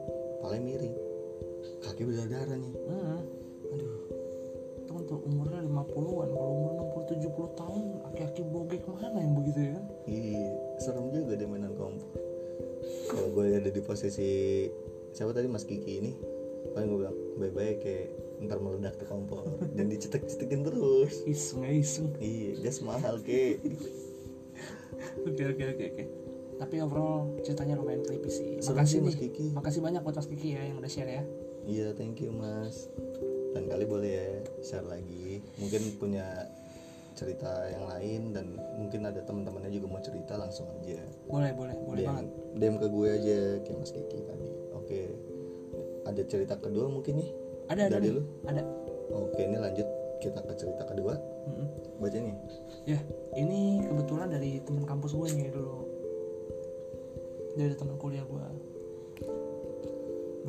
Palanya 0.45 0.65
miring. 0.65 0.95
Kaki 1.81 2.03
berdarah 2.05 2.57
nih. 2.57 2.75
Hmm. 2.89 3.21
aduh. 3.73 3.97
Itu 4.85 4.91
kan 4.97 5.03
tuh 5.07 5.21
umurnya 5.25 5.61
50-an 5.65 6.31
kalau 6.35 6.53
umur 6.53 6.73
60 6.93 7.23
70 7.23 7.59
tahun 7.59 7.83
aki-aki 8.13 8.43
bogek 8.43 8.83
mana 8.91 9.19
yang 9.23 9.35
begitu 9.39 9.59
ya 9.63 9.71
kan? 9.79 9.85
Iya, 10.11 10.51
serem 10.83 11.07
juga 11.15 11.33
dia 11.39 11.49
mainan 11.49 11.73
kompor. 11.79 12.30
Kalau 13.07 13.29
gue 13.31 13.45
ada 13.53 13.71
di 13.71 13.83
posisi 13.83 14.67
siapa 15.11 15.31
tadi 15.31 15.47
Mas 15.47 15.67
Kiki 15.67 15.93
ini, 15.99 16.13
paling 16.73 16.87
gue 16.87 16.99
bilang 17.03 17.17
bye-bye 17.37 17.75
kayak 17.79 18.07
ntar 18.41 18.57
meledak 18.57 18.97
tuh 18.97 19.07
kompor 19.07 19.45
dan 19.77 19.89
dicetek-cetekin 19.89 20.65
terus. 20.65 21.21
iseng 21.27 21.67
iseng 21.67 22.09
Iya, 22.17 22.57
gas 22.63 22.81
mahal 22.81 23.21
ke. 23.21 23.61
oke 25.27 25.43
oke 25.45 25.65
oke 25.67 25.85
oke 25.87 26.05
tapi 26.61 26.77
overall 26.77 27.41
ceritanya 27.41 27.73
lumayan 27.73 28.05
creepy 28.05 28.29
sih 28.29 28.49
Serem 28.61 28.77
makasih 28.77 28.93
sih, 28.93 29.01
Mas 29.01 29.17
Kiki. 29.17 29.47
makasih 29.57 29.81
banyak 29.81 30.01
buat 30.05 30.13
Mas 30.13 30.29
Kiki 30.29 30.49
ya 30.53 30.63
yang 30.63 30.77
udah 30.77 30.93
share 30.93 31.09
ya 31.09 31.25
Iya, 31.61 31.93
thank 31.93 32.25
you 32.25 32.33
Mas. 32.33 32.89
Dan 33.53 33.69
kali 33.69 33.85
boleh 33.85 34.11
ya 34.17 34.29
share 34.65 34.89
lagi. 34.89 35.45
Mungkin 35.61 36.01
punya 36.01 36.25
cerita 37.15 37.51
yang 37.71 37.85
lain 37.91 38.21
dan 38.35 38.47
mungkin 38.79 39.05
ada 39.07 39.21
teman-temannya 39.25 39.71
juga 39.71 39.87
mau 39.91 40.03
cerita 40.03 40.39
langsung 40.39 40.67
aja. 40.81 41.01
boleh 41.29 41.53
boleh 41.55 41.77
boleh 41.85 42.03
DM, 42.05 42.09
banget 42.09 42.27
DM 42.57 42.77
ke 42.79 42.87
gue 42.89 43.09
aja 43.09 43.39
kayak 43.67 43.79
Mas 43.79 43.93
Kiki 43.93 44.19
tadi. 44.25 44.51
Oke. 44.75 45.01
Ada 46.09 46.23
cerita 46.27 46.55
kedua 46.57 46.89
mungkin 46.89 47.21
nih? 47.21 47.31
ada 47.71 47.87
ada 47.87 48.03
Dari 48.03 48.11
nih 48.11 48.13
lu? 48.19 48.23
ada 48.47 48.63
Oke, 49.11 49.43
ini 49.43 49.59
lanjut 49.59 49.87
kita 50.23 50.43
ke 50.43 50.53
cerita 50.55 50.83
kedua. 50.87 51.15
Mm-mm. 51.51 51.67
Baca 52.01 52.19
nih. 52.19 52.37
ya 52.89 52.99
ini 53.37 53.85
kebetulan 53.85 54.33
dari 54.33 54.63
teman 54.65 54.89
kampus 54.89 55.13
gue 55.13 55.29
nih 55.37 55.53
dulu 55.53 55.85
dari 57.61 57.75
teman 57.77 57.97
kuliah 58.01 58.25
gue 58.25 58.47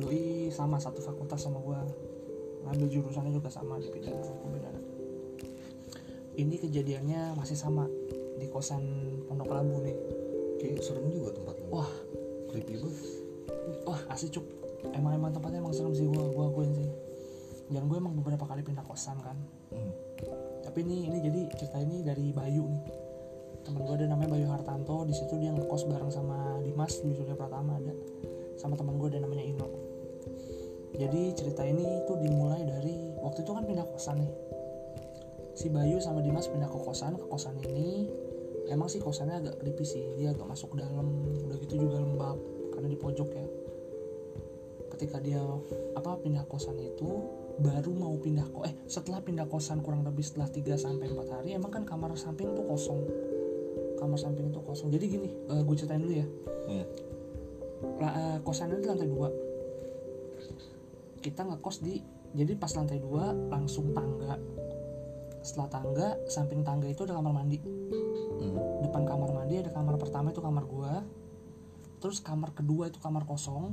doi 0.00 0.48
sama 0.48 0.80
satu 0.80 1.04
fakultas 1.04 1.44
sama 1.44 1.60
gue 1.60 1.78
ngambil 2.64 2.88
jurusannya 2.88 3.32
juga 3.34 3.52
sama 3.52 3.76
di 3.76 3.90
bidang 3.92 4.16
hukum 4.16 4.48
pidana 4.54 4.80
ini 6.36 6.56
kejadiannya 6.56 7.36
masih 7.36 7.56
sama 7.56 7.84
di 8.40 8.48
kosan 8.48 8.82
Pondok 9.28 9.52
Labu 9.52 9.84
nih. 9.84 9.96
Kayak 10.56 10.80
serem 10.80 11.10
juga 11.12 11.36
tempatnya. 11.36 11.66
wah. 11.68 11.90
Creepy 12.48 12.80
banget. 12.80 13.06
wah 13.84 14.00
asli 14.12 14.28
cuk. 14.32 14.44
Emang 14.92 15.16
emang 15.16 15.32
tempatnya 15.32 15.60
emang 15.60 15.74
serem 15.76 15.92
sih. 15.92 16.08
Gue 16.08 16.24
gue 16.32 16.44
akuin 16.44 16.72
sih. 16.72 16.88
Dan 17.72 17.88
gue 17.88 17.96
emang 17.96 18.16
beberapa 18.16 18.44
kali 18.48 18.64
pindah 18.64 18.84
kosan 18.84 19.18
kan. 19.20 19.36
Hmm. 19.72 19.92
tapi 20.62 20.84
ini 20.84 21.08
ini 21.10 21.18
jadi 21.20 21.40
cerita 21.58 21.76
ini 21.80 22.00
dari 22.00 22.32
Bayu 22.32 22.64
nih. 22.64 22.84
Teman 23.64 23.84
gue 23.84 23.94
ada 23.98 24.06
namanya 24.08 24.36
Bayu 24.36 24.46
Hartanto. 24.48 25.04
Di 25.04 25.12
situ 25.12 25.36
dia 25.36 25.52
ngekos 25.52 25.84
bareng 25.84 26.08
sama 26.08 26.60
Dimas 26.64 27.00
di 27.04 27.12
Surya 27.12 27.36
Pratama 27.36 27.76
ada. 27.76 27.92
Sama 28.56 28.76
teman 28.76 28.96
gue 28.96 29.08
ada 29.12 29.20
namanya 29.20 29.44
Ino. 29.44 29.68
Jadi 30.96 31.32
cerita 31.36 31.64
ini 31.64 32.04
tuh 32.04 32.20
dimulai 32.20 32.64
dari 32.64 33.16
waktu 33.20 33.44
itu 33.44 33.50
kan 33.52 33.64
pindah 33.64 33.86
kosan 33.88 34.20
nih 34.22 34.32
si 35.62 35.70
Bayu 35.70 36.02
sama 36.02 36.18
Dimas 36.18 36.50
pindah 36.50 36.66
ke 36.66 36.74
kosan 36.74 37.14
ke 37.14 37.22
kosan 37.30 37.54
ini. 37.62 38.10
Emang 38.66 38.90
sih 38.90 38.98
kosannya 38.98 39.46
agak 39.46 39.62
creepy 39.62 39.86
sih 39.86 40.02
dia 40.18 40.34
agak 40.34 40.50
masuk 40.50 40.74
dalam. 40.74 41.06
Udah 41.46 41.54
gitu 41.62 41.86
juga 41.86 42.02
lembab 42.02 42.34
karena 42.74 42.90
di 42.90 42.98
pojok 42.98 43.30
ya. 43.30 43.46
Ketika 44.90 45.22
dia 45.22 45.38
apa 45.94 46.18
pindah 46.18 46.42
kosan 46.50 46.82
itu 46.82 47.06
baru 47.62 47.94
mau 47.94 48.18
pindah 48.18 48.42
kok 48.48 48.64
eh 48.66 48.74
setelah 48.90 49.22
pindah 49.22 49.46
kosan 49.46 49.86
kurang 49.86 50.02
lebih 50.02 50.24
setelah 50.24 50.48
3 50.50 50.74
sampai 50.74 51.06
4 51.12 51.30
hari 51.30 51.54
emang 51.54 51.70
kan 51.70 51.86
kamar 51.86 52.10
samping 52.18 52.50
tuh 52.58 52.66
kosong. 52.66 53.06
Kamar 54.02 54.18
samping 54.18 54.50
itu 54.50 54.58
kosong. 54.66 54.90
Jadi 54.90 55.04
gini 55.06 55.30
gue 55.46 55.76
ceritain 55.78 56.02
dulu 56.02 56.18
ya. 56.18 56.26
Iya. 56.66 56.86
La- 58.02 58.14
eh, 58.18 58.38
kosannya 58.42 58.82
di 58.82 58.88
lantai 58.90 59.06
2 59.06 61.22
kita 61.22 61.46
ngekos 61.46 61.86
di 61.86 62.02
jadi 62.34 62.58
pas 62.58 62.74
lantai 62.74 62.98
2 62.98 63.52
langsung 63.52 63.94
tangga 63.94 64.34
setelah 65.42 65.68
tangga 65.68 66.08
samping 66.26 66.62
tangga 66.62 66.86
itu 66.86 67.02
ada 67.02 67.14
kamar 67.14 67.34
mandi 67.34 67.58
Hmm. 68.32 68.58
depan 68.80 69.02
kamar 69.04 69.30
mandi 69.32 69.54
ada 69.56 69.70
kamar 69.70 69.94
pertama 69.94 70.30
itu 70.30 70.38
kamar 70.38 70.64
gua 70.64 71.06
terus 71.98 72.18
kamar 72.18 72.50
kedua 72.50 72.88
itu 72.88 72.98
kamar 72.98 73.22
kosong 73.22 73.70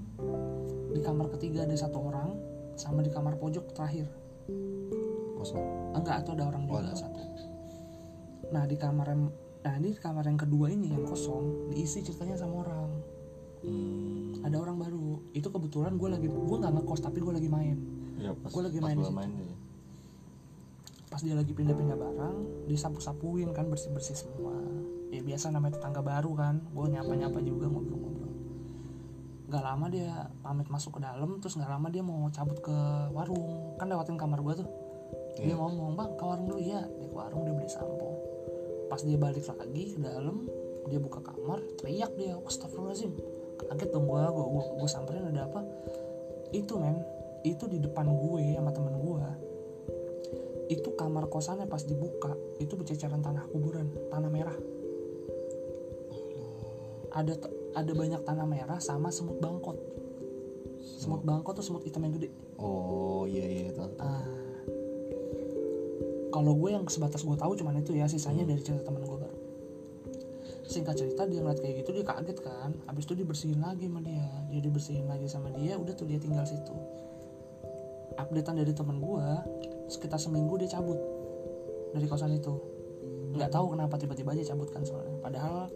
di 0.90 1.00
kamar 1.00 1.30
ketiga 1.32 1.64
ada 1.64 1.74
satu 1.74 1.98
orang 2.04 2.38
sama 2.76 3.00
di 3.00 3.10
kamar 3.10 3.36
pojok 3.36 3.66
terakhir 3.72 4.06
Kosong. 5.34 5.64
enggak 5.94 6.22
atau 6.22 6.32
ada 6.34 6.46
orang 6.46 6.64
Oh, 6.64 6.78
juga 6.78 6.80
ada. 6.86 6.94
satu 6.96 7.22
nah 8.50 8.64
di 8.64 8.76
kamar 8.76 9.08
yang 9.08 9.24
nah 9.60 9.74
ini 9.76 9.90
di 9.90 10.00
kamar 10.00 10.24
yang 10.24 10.38
kedua 10.38 10.68
ini 10.68 10.90
yang 10.90 11.04
kosong 11.04 11.70
diisi 11.70 12.02
ceritanya 12.02 12.36
sama 12.36 12.62
orang 12.62 12.90
Hmm. 13.60 14.40
ada 14.40 14.56
orang 14.56 14.80
baru 14.80 15.20
itu 15.34 15.44
kebetulan 15.46 15.94
gue 15.94 16.08
lagi 16.08 16.26
gue 16.26 16.58
nggak 16.58 16.74
ngekos 16.74 17.02
tapi 17.02 17.20
gue 17.20 17.34
lagi 17.34 17.48
main 17.48 17.78
Ya, 18.16 18.32
pas, 18.34 18.48
Gua 18.50 18.64
lagi 18.64 18.78
pas 18.78 18.86
main 18.86 18.96
di 18.96 19.00
gua 19.00 19.08
situ. 19.08 19.16
main 19.18 19.32
ya. 19.34 19.56
Pas 21.20 21.28
dia 21.28 21.36
lagi 21.36 21.52
pindah-pindah 21.52 22.00
barang 22.00 22.38
disapu-sapuin 22.72 23.52
kan 23.52 23.68
bersih-bersih 23.68 24.16
semua. 24.16 24.56
Ya 25.12 25.20
biasa 25.20 25.52
namanya 25.52 25.76
tetangga 25.76 26.00
baru 26.00 26.32
kan 26.32 26.64
gue 26.72 26.96
nyapa-nyapa 26.96 27.44
juga 27.44 27.68
ngobrol-ngobrol. 27.68 28.32
Nggak 29.52 29.64
lama 29.68 29.86
dia 29.92 30.32
pamit 30.40 30.72
masuk 30.72 30.96
ke 30.96 31.04
dalam 31.04 31.44
terus 31.44 31.60
nggak 31.60 31.68
lama 31.76 31.92
dia 31.92 32.00
mau 32.00 32.24
cabut 32.32 32.56
ke 32.64 32.78
warung. 33.12 33.76
Kan 33.76 33.92
lewatin 33.92 34.16
kamar 34.16 34.40
gue 34.40 34.64
tuh. 34.64 34.68
Dia 35.44 35.52
Iya. 35.52 35.56
ngomong 35.60 36.00
bang 36.00 36.12
ke 36.16 36.24
warung 36.24 36.48
dulu. 36.48 36.62
Ya 36.64 36.88
dia 36.88 37.08
ke 37.12 37.18
warung 37.20 37.44
dia 37.44 37.52
beli 37.52 37.68
sampo. 37.68 38.10
Pas 38.88 39.04
dia 39.04 39.20
balik 39.20 39.44
lagi 39.44 39.84
ke 39.92 40.00
dalam 40.00 40.48
dia 40.88 41.04
buka 41.04 41.20
kamar 41.20 41.60
teriak 41.84 42.16
dia 42.16 42.40
astagfirullahaladzim. 42.48 43.12
Kaget 43.60 43.92
dong 43.92 44.08
gue 44.08 44.24
gue 44.24 44.46
gue 44.72 44.88
samperin 44.88 45.36
ada 45.36 45.52
apa? 45.52 45.68
Itu 46.56 46.80
men 46.80 47.04
itu 47.44 47.68
di 47.68 47.84
depan 47.84 48.08
gue 48.08 48.56
sama 48.56 48.72
temen 48.72 48.96
gue 49.04 49.49
itu 50.70 50.94
kamar 50.94 51.26
kosannya 51.28 51.66
pas 51.66 51.82
dibuka 51.82 52.32
itu 52.62 52.78
berceceran 52.78 53.20
tanah 53.20 53.50
kuburan 53.50 53.90
tanah 54.08 54.30
merah 54.30 54.54
ada 57.10 57.34
ada 57.74 57.92
banyak 57.92 58.22
tanah 58.22 58.46
merah 58.46 58.78
sama 58.78 59.10
semut 59.10 59.42
bangkot 59.42 59.78
semut 61.02 61.26
bangkot 61.26 61.58
tuh 61.58 61.66
semut 61.66 61.82
hitam 61.82 62.06
yang 62.06 62.14
gede 62.16 62.30
Oh 62.60 63.24
iya 63.24 63.46
iya 63.46 63.68
tahu. 63.72 63.88
tahu. 63.90 64.04
Ah. 64.04 64.28
kalau 66.30 66.54
gue 66.54 66.70
yang 66.70 66.86
sebatas 66.86 67.26
gue 67.26 67.34
tahu 67.34 67.58
cuman 67.58 67.82
itu 67.82 67.98
ya 67.98 68.06
sisanya 68.06 68.46
Hmm. 68.46 68.52
dari 68.54 68.62
cerita 68.62 68.86
teman 68.86 69.02
gue 69.02 69.18
baru 69.18 69.38
singkat 70.70 71.02
cerita 71.02 71.26
dia 71.26 71.42
ngeliat 71.42 71.58
kayak 71.58 71.82
gitu 71.82 71.98
dia 71.98 72.06
kaget 72.06 72.38
kan 72.46 72.70
habis 72.86 73.10
itu 73.10 73.18
dibersihin 73.18 73.58
lagi 73.58 73.90
sama 73.90 74.06
dia 74.06 74.30
dia 74.54 74.62
dibersihin 74.62 75.06
lagi 75.10 75.26
sama 75.26 75.50
dia 75.50 75.74
udah 75.82 75.94
tuh 75.98 76.06
dia 76.06 76.22
tinggal 76.22 76.46
situ 76.46 76.78
updatean 78.14 78.62
dari 78.62 78.70
temen 78.70 79.02
gue 79.02 79.28
sekitar 79.90 80.22
seminggu 80.22 80.56
dia 80.62 80.70
cabut 80.70 80.98
dari 81.92 82.06
kosan 82.06 82.32
itu. 82.38 82.54
Nggak 83.34 83.50
tahu 83.54 83.74
kenapa 83.74 83.98
tiba-tiba 83.98 84.34
aja 84.38 84.54
cabut 84.54 84.70
kan 84.70 84.86
soalnya. 84.86 85.18
Padahal 85.20 85.68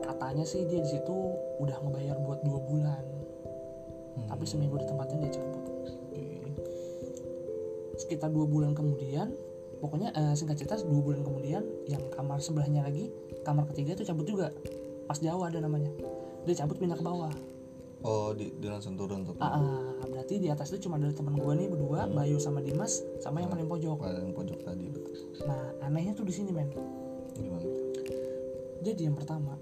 katanya 0.00 0.44
sih 0.48 0.64
dia 0.64 0.80
di 0.80 0.88
situ 0.88 1.16
udah 1.60 1.76
ngebayar 1.84 2.16
buat 2.24 2.40
dua 2.42 2.60
bulan. 2.64 3.04
Hmm. 4.10 4.26
tapi 4.26 4.42
seminggu 4.42 4.74
di 4.74 4.86
tempatnya 4.90 5.16
dia 5.22 5.32
cabut. 5.38 5.64
Sekitar 7.94 8.32
dua 8.32 8.48
bulan 8.48 8.74
kemudian 8.74 9.30
pokoknya 9.78 10.10
eh, 10.16 10.34
singkat 10.34 10.58
cerita 10.58 10.80
dua 10.82 10.98
bulan 11.04 11.22
kemudian 11.22 11.62
yang 11.86 12.02
kamar 12.10 12.42
sebelahnya 12.42 12.82
lagi 12.82 13.12
kamar 13.46 13.68
ketiga 13.70 13.94
itu 13.94 14.08
cabut 14.08 14.26
juga. 14.26 14.50
Pas 15.06 15.20
Jawa 15.20 15.52
ada 15.52 15.62
namanya. 15.62 15.92
Dia 16.48 16.64
cabut 16.64 16.80
pindah 16.80 16.96
ke 16.96 17.04
bawah 17.04 17.30
oh 18.04 18.32
di, 18.32 18.48
dia 18.56 18.70
langsung 18.72 18.96
turun 18.96 19.26
tuh 19.28 19.36
ah, 19.40 20.00
berarti 20.08 20.40
di 20.40 20.48
atas 20.48 20.72
itu 20.72 20.88
cuma 20.88 20.96
ada 20.96 21.12
teman 21.12 21.36
gue 21.36 21.52
nih 21.56 21.68
berdua 21.68 22.08
Bayu 22.08 22.40
sama 22.40 22.64
Dimas 22.64 23.04
sama 23.20 23.44
yang 23.44 23.50
paling 23.52 23.68
pojok. 23.68 24.00
paling 24.00 24.32
pojok 24.32 24.60
tadi. 24.64 24.86
Betul 24.88 25.14
nah 25.44 25.62
anehnya 25.84 26.16
tuh 26.16 26.24
di 26.24 26.32
sini 26.32 26.50
men. 26.52 26.68
Gimana? 27.36 27.68
Jadi 28.80 29.00
yang 29.04 29.16
pertama 29.16 29.60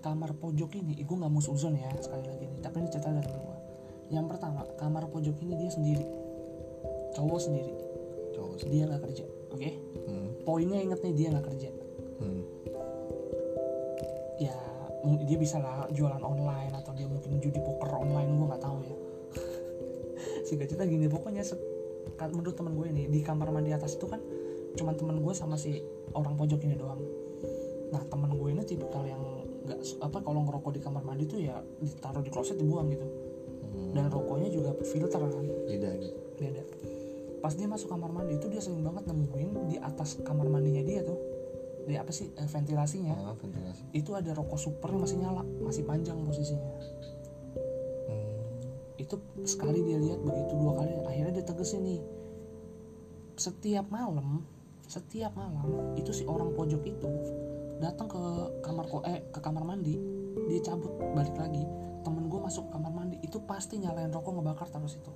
kamar 0.00 0.36
pojok 0.36 0.76
ini 0.80 1.00
gue 1.00 1.16
nggak 1.16 1.32
mau 1.32 1.40
suzon 1.44 1.76
ya 1.76 1.92
sekali 2.00 2.24
lagi 2.24 2.48
nih 2.48 2.60
tapi 2.64 2.80
ini 2.80 2.88
cerita 2.88 3.12
dari 3.12 3.28
temen 3.28 3.44
gue 3.44 3.58
yang 4.10 4.26
pertama 4.26 4.64
kamar 4.76 5.08
pojok 5.08 5.36
ini 5.44 5.54
dia 5.56 5.70
sendiri. 5.72 6.04
Cowok 7.16 7.40
sendiri. 7.40 7.72
Cowok 8.36 8.54
sih 8.60 8.68
dia 8.68 8.84
nggak 8.88 9.02
kerja 9.08 9.24
oke? 9.50 9.70
Hmm. 10.06 10.28
poinnya 10.46 10.78
inget 10.80 11.00
nih 11.04 11.14
dia 11.16 11.28
nggak 11.32 11.46
kerja. 11.48 11.70
Hmm. 12.20 12.44
ya 14.40 14.52
dia 15.24 15.38
bisa 15.40 15.56
lah 15.60 15.88
jualan 15.92 16.20
online 16.20 16.69
mungkin 17.30 17.38
judi 17.46 17.62
poker 17.62 17.94
online 17.94 18.34
gue 18.34 18.46
nggak 18.50 18.62
tahu 18.66 18.78
ya. 18.82 18.96
Singkat 20.50 20.66
cerita 20.74 20.84
gini 20.90 21.06
pokoknya 21.06 21.46
kan 22.18 22.34
menurut 22.34 22.58
teman 22.58 22.74
gue 22.74 22.86
ini 22.90 23.06
di 23.06 23.22
kamar 23.22 23.54
mandi 23.54 23.70
atas 23.70 23.94
itu 23.94 24.10
kan 24.10 24.18
cuman 24.74 24.98
teman 24.98 25.16
gue 25.22 25.30
sama 25.30 25.54
si 25.54 25.78
orang 26.18 26.34
pojok 26.34 26.66
ini 26.66 26.74
doang. 26.74 26.98
Nah 27.94 28.02
teman 28.10 28.34
gue 28.34 28.48
ini 28.50 28.66
tipikal 28.66 29.06
yang 29.06 29.22
nggak 29.62 29.78
apa 30.02 30.18
kalau 30.18 30.42
ngerokok 30.42 30.74
di 30.74 30.80
kamar 30.82 31.06
mandi 31.06 31.30
tuh 31.30 31.38
ya 31.38 31.62
ditaruh 31.78 32.26
di 32.26 32.30
kloset 32.34 32.58
dibuang 32.58 32.90
gitu. 32.90 33.06
Hmm. 33.70 33.94
dan 33.94 34.10
rokoknya 34.10 34.50
juga 34.50 34.74
filter 34.82 35.22
kan. 35.22 35.46
Beda 35.70 35.94
gitu 36.02 36.20
beda. 36.40 36.62
Pas 37.44 37.52
dia 37.52 37.68
masuk 37.68 37.92
kamar 37.92 38.08
mandi 38.12 38.40
itu 38.40 38.48
dia 38.48 38.60
sering 38.64 38.80
banget 38.80 39.04
nemuin 39.08 39.50
di 39.68 39.76
atas 39.76 40.16
kamar 40.24 40.48
mandinya 40.48 40.80
dia 40.80 41.04
tuh. 41.04 41.20
Di 41.84 41.96
apa 41.96 42.12
sih 42.12 42.32
eh, 42.32 42.48
ventilasinya. 42.48 43.14
Ah, 43.16 43.36
ventilasi. 43.36 43.92
Itu 43.92 44.16
ada 44.16 44.32
rokok 44.32 44.56
super 44.56 44.88
yang 44.92 45.04
masih 45.04 45.18
nyala 45.20 45.44
masih 45.60 45.84
panjang 45.84 46.16
posisinya. 46.24 46.70
Itu 49.10 49.18
sekali 49.42 49.82
dia 49.82 49.98
lihat 49.98 50.22
begitu 50.22 50.54
dua 50.54 50.78
kali 50.78 50.94
akhirnya 51.02 51.42
dia 51.42 51.46
tegesin 51.50 51.82
nih 51.82 52.00
setiap 53.34 53.90
malam 53.90 54.46
setiap 54.86 55.34
malam 55.34 55.98
itu 55.98 56.14
si 56.14 56.22
orang 56.30 56.54
pojok 56.54 56.82
itu 56.86 57.10
datang 57.82 58.06
ke 58.06 58.22
kamar 58.62 58.86
ko 58.86 59.02
eh 59.02 59.26
ke 59.34 59.42
kamar 59.42 59.66
mandi 59.66 59.98
dia 60.46 60.62
cabut 60.62 60.94
balik 61.18 61.34
lagi 61.34 61.66
temen 62.06 62.30
gue 62.30 62.38
masuk 62.38 62.70
ke 62.70 62.78
kamar 62.78 62.92
mandi 62.94 63.16
itu 63.26 63.42
pasti 63.42 63.82
nyalain 63.82 64.14
rokok 64.14 64.38
ngebakar 64.38 64.70
terus 64.70 64.94
itu 65.02 65.12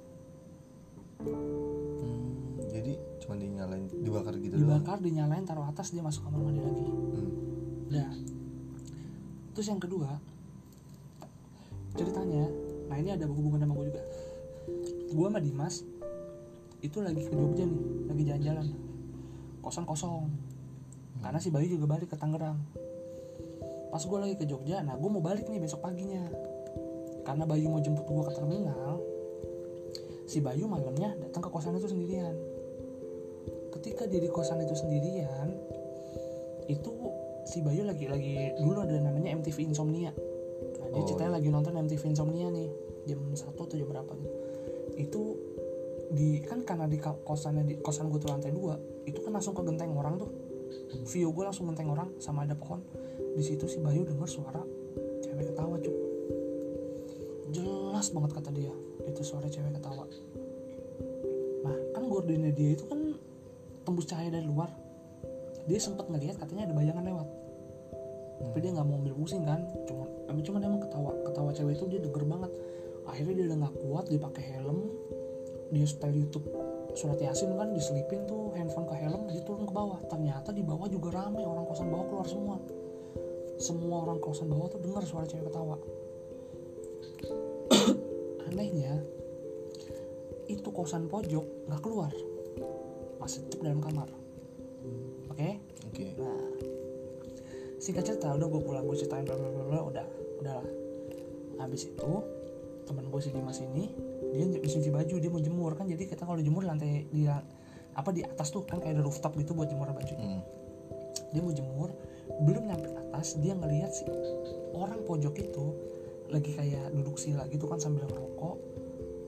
Hmm. 1.24 2.60
jadi 2.68 3.00
cuma 3.22 3.38
dinyalain 3.40 3.88
dibakar 4.02 4.36
gitu 4.36 4.60
doang 4.60 4.82
dibakar 4.82 4.98
dinyalain 5.00 5.46
taruh 5.46 5.64
atas 5.64 5.94
dia 5.94 6.04
masuk 6.04 6.26
kamar 6.26 6.42
mandi 6.42 6.60
lagi 6.60 6.84
hmm. 6.84 7.30
Nah, 7.94 8.10
terus 9.54 9.70
yang 9.70 9.78
kedua 9.78 10.18
ceritanya, 11.94 12.50
nah 12.94 13.02
ini 13.02 13.10
ada 13.10 13.26
hubungan 13.26 13.58
sama 13.58 13.74
gue 13.74 13.90
juga. 13.90 14.02
Gue 15.10 15.26
sama 15.26 15.42
Dimas 15.42 15.82
itu 16.78 17.02
lagi 17.02 17.26
ke 17.26 17.34
Jogja 17.34 17.66
nih, 17.66 17.80
lagi 18.06 18.23
jalan-jalan, 18.23 18.66
kosan 19.58 19.82
kosong. 19.82 20.30
Karena 21.19 21.42
si 21.42 21.50
Bayu 21.50 21.75
juga 21.75 21.90
balik 21.90 22.14
ke 22.14 22.16
Tangerang. 22.21 22.54
Pas 23.90 23.99
gue 23.99 24.19
lagi 24.23 24.38
ke 24.38 24.47
Jogja, 24.47 24.78
nah 24.86 24.95
gue 24.95 25.10
mau 25.10 25.19
balik 25.19 25.50
nih 25.50 25.58
besok 25.58 25.82
paginya. 25.82 26.23
Karena 27.26 27.42
Bayu 27.50 27.66
mau 27.66 27.82
jemput 27.82 28.06
gue 28.06 28.23
ke 28.30 28.32
terminal, 28.38 29.02
si 30.30 30.38
Bayu 30.38 30.71
malamnya 30.71 31.19
datang 31.19 31.42
ke 31.42 31.50
kosan 31.50 31.75
itu 31.75 31.90
sendirian. 31.90 32.36
Ketika 33.75 34.06
dia 34.06 34.23
di 34.23 34.30
kosan 34.30 34.62
itu 34.62 34.78
sendirian, 34.78 35.50
itu 36.71 36.95
si 37.42 37.58
Bayu 37.58 37.82
lagi 37.82 38.06
lagi 38.06 38.54
dulu 38.62 38.86
ada 38.86 39.02
namanya 39.02 39.34
MTV 39.34 39.75
Insomnia. 39.75 40.14
Dia 40.95 41.02
Oh, 41.02 41.07
ceritanya 41.11 41.43
lagi 41.43 41.50
nonton 41.50 41.75
MTV 41.75 42.02
Insomnia 42.15 42.49
nih 42.54 42.71
jam 43.11 43.19
satu 43.35 43.67
atau 43.67 43.75
jam 43.75 43.91
berapa 43.91 44.15
gitu. 44.15 44.37
Itu 44.95 45.23
di 46.15 46.39
kan 46.47 46.63
karena 46.63 46.87
di 46.87 47.02
kosannya 47.02 47.67
di 47.67 47.75
kosan 47.83 48.07
gue 48.07 48.23
tuh 48.23 48.30
lantai 48.30 48.54
dua 48.54 48.78
itu 49.02 49.19
kan 49.19 49.35
langsung 49.35 49.59
ke 49.59 49.63
genteng 49.67 49.91
orang 49.99 50.23
tuh. 50.23 50.30
View 51.11 51.35
gue 51.35 51.45
langsung 51.45 51.67
genteng 51.75 51.91
orang 51.91 52.15
sama 52.23 52.47
ada 52.47 52.54
pohon. 52.54 52.78
Di 53.35 53.43
situ 53.43 53.67
si 53.67 53.83
Bayu 53.83 54.07
denger 54.07 54.30
suara 54.30 54.63
cewek 55.26 55.50
ketawa 55.50 55.76
cuk. 55.83 55.97
Jelas 57.50 58.15
banget 58.15 58.30
kata 58.39 58.50
dia 58.54 58.73
itu 59.02 59.23
suara 59.26 59.50
cewek 59.50 59.75
ketawa. 59.75 60.07
Nah 61.67 61.76
kan 61.91 62.07
gordennya 62.07 62.54
dia 62.54 62.78
itu 62.78 62.87
kan 62.87 63.19
tembus 63.83 64.07
cahaya 64.07 64.30
dari 64.30 64.47
luar. 64.47 64.71
Dia 65.67 65.83
sempat 65.83 66.07
ngelihat 66.07 66.39
katanya 66.39 66.71
ada 66.71 66.75
bayangan 66.78 67.02
lewat 67.02 67.28
tapi 68.54 68.71
dia 68.71 68.71
nggak 68.71 68.86
mau 68.86 69.02
ambil 69.02 69.19
pusing 69.19 69.43
kan? 69.43 69.67
Cuma 69.82 70.06
tapi 70.30 70.38
cuma 70.47 70.62
emang 70.62 70.78
ketawa 70.78 71.10
ketawa 71.26 71.50
cewek 71.50 71.75
itu 71.75 71.90
dia 71.90 71.99
denger 72.06 72.23
banget. 72.23 72.54
Akhirnya 73.02 73.34
dia 73.34 73.45
udah 73.50 73.58
nggak 73.67 73.75
kuat 73.82 74.04
dia 74.06 74.21
pakai 74.23 74.45
helm. 74.54 74.95
Dia 75.75 75.82
setel 75.90 76.14
YouTube 76.14 76.47
surat 76.95 77.19
yasin 77.19 77.50
kan 77.58 77.75
diselipin 77.75 78.23
tuh 78.30 78.54
handphone 78.54 78.86
ke 78.86 78.95
helm 78.95 79.26
dia 79.26 79.43
turun 79.43 79.67
ke 79.67 79.75
bawah. 79.75 79.99
Ternyata 80.06 80.54
di 80.54 80.62
bawah 80.62 80.86
juga 80.86 81.19
rame 81.19 81.43
orang 81.43 81.67
kosan 81.67 81.90
bawah 81.90 82.06
keluar 82.06 82.26
semua. 82.30 82.56
Semua 83.58 84.06
orang 84.06 84.23
kosan 84.23 84.47
bawah 84.47 84.71
tuh 84.71 84.78
dengar 84.78 85.02
suara 85.02 85.26
cewek 85.26 85.50
ketawa. 85.50 85.75
Anehnya 88.54 89.02
itu 90.47 90.71
kosan 90.71 91.10
pojok 91.10 91.67
nggak 91.67 91.82
keluar. 91.82 92.14
Masih 93.19 93.43
tetap 93.50 93.67
dalam 93.67 93.82
kamar. 93.82 94.06
Oke? 95.26 95.58
Oke. 95.90 96.14
Nah, 96.23 96.53
singkat 97.84 98.08
cerita 98.08 98.32
udah 98.32 98.49
gue 98.49 98.60
pulang 98.64 98.88
gue 98.88 98.97
ceritain 98.97 99.28
bla 99.28 99.36
bla 99.36 99.49
bla 99.52 99.80
udah 99.84 100.06
udahlah. 100.40 100.68
Habis 101.60 101.92
itu 101.92 102.12
teman 102.88 103.12
gue 103.12 103.20
si 103.20 103.28
Dimas 103.28 103.60
ini 103.60 103.92
dia 104.32 104.44
cuci 104.64 104.88
baju 104.88 105.14
dia 105.20 105.30
mau 105.30 105.40
jemur 105.44 105.73
kan 105.76 105.84
jadi 105.84 106.08
kita 106.08 106.25
kalau 106.25 106.40
jemur 106.40 106.64
di 106.64 106.68
lantai 106.68 107.04
di 107.12 107.28
apa 107.94 108.10
di 108.10 108.25
atas 108.25 108.49
tuh 108.50 108.64
kan 108.64 108.80
kayak 108.80 108.99
ada 108.99 109.02
rooftop 109.04 109.36
gitu 109.36 109.52
buat 109.52 109.68
jemur 109.68 109.92
baju. 109.92 110.14
hmm. 110.16 110.40
Dia 111.30 111.40
mau 111.44 111.52
jemur 111.52 111.92
belum 112.40 112.73
nyampe 112.73 112.88
atas 112.88 113.36
dia 113.38 113.52
ngelihat 113.52 113.92
si 113.92 114.08
orang 114.73 115.04
pojok 115.04 115.36
itu 115.38 115.66
lagi 116.32 116.56
kayak 116.56 116.88
duduk 116.97 117.20
sila 117.20 117.44
gitu 117.52 117.68
kan 117.68 117.78
sambil 117.78 118.08
ngerokok 118.08 118.56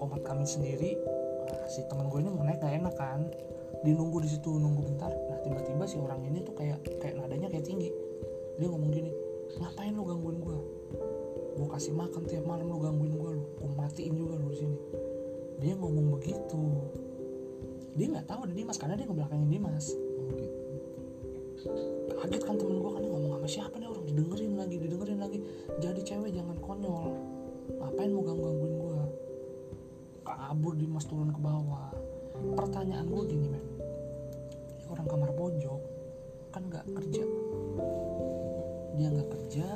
komat 0.00 0.24
kami 0.24 0.48
sendiri 0.48 0.96
nah, 1.46 1.68
si 1.68 1.84
teman 1.92 2.08
gue 2.08 2.24
ini 2.24 2.32
mau 2.32 2.42
naik 2.42 2.58
gak 2.58 2.72
enak 2.72 2.94
kan 2.96 3.28
dia 3.84 3.92
nunggu 3.92 4.24
di 4.24 4.32
situ 4.32 4.48
nunggu 4.48 4.80
bentar 4.90 5.12
nah 5.12 5.38
tiba-tiba 5.44 5.84
si 5.84 6.00
orang 6.00 6.24
ini 6.24 6.40
tuh 6.42 6.56
kayak 6.56 6.80
kayak 6.98 7.20
nadanya 7.20 7.52
kayak 7.52 7.68
tinggi 7.68 7.92
dia 8.56 8.66
ngomong 8.68 8.90
gini 8.92 9.12
ngapain 9.56 9.92
lu 9.94 10.04
gangguin 10.04 10.38
gue 10.40 10.58
gue 11.56 11.68
kasih 11.72 11.96
makan 11.96 12.22
tiap 12.28 12.44
malam 12.44 12.68
lu 12.68 12.76
gangguin 12.76 13.16
gue 13.16 13.30
lu. 13.40 13.44
Gue 13.56 13.70
matiin 13.72 14.12
juga 14.12 14.36
lu 14.36 14.52
di 14.52 14.58
sini. 14.60 14.76
Dia 15.56 15.72
ngomong 15.72 16.20
begitu. 16.20 16.62
Dia 17.96 18.06
nggak 18.12 18.28
tahu 18.28 18.44
ada 18.44 18.52
Dimas 18.52 18.76
karena 18.76 18.94
dia 19.00 19.08
ngebelakangin 19.08 19.48
Dimas. 19.48 19.96
Oh, 19.96 20.28
gitu. 20.36 20.58
kaget 22.16 22.42
kan 22.44 22.54
temen 22.60 22.76
gue 22.78 22.90
kan 22.92 23.00
dia 23.00 23.10
ngomong 23.10 23.32
sama 23.40 23.48
siapa 23.48 23.74
nih 23.80 23.88
orang? 23.88 24.04
Didengerin 24.04 24.52
lagi 24.60 24.76
didengerin 24.76 25.18
lagi. 25.18 25.38
Jadi 25.80 26.00
cewek 26.04 26.30
jangan 26.36 26.56
konyol. 26.60 27.16
Ngapain 27.80 28.10
mau 28.12 28.22
ganggu 28.22 28.44
gangguin 28.52 28.74
gue 28.76 29.00
kabur 30.28 30.76
Dimas 30.76 31.08
turun 31.08 31.32
ke 31.32 31.40
bawah. 31.40 31.88
Pertanyaan 32.52 33.08
gue 33.08 33.22
gini 33.32 33.48
men. 33.48 33.64
Orang 34.92 35.08
kamar 35.08 35.32
pojok 35.32 35.65
dia 38.96 39.08
nggak 39.12 39.28
kerja 39.28 39.66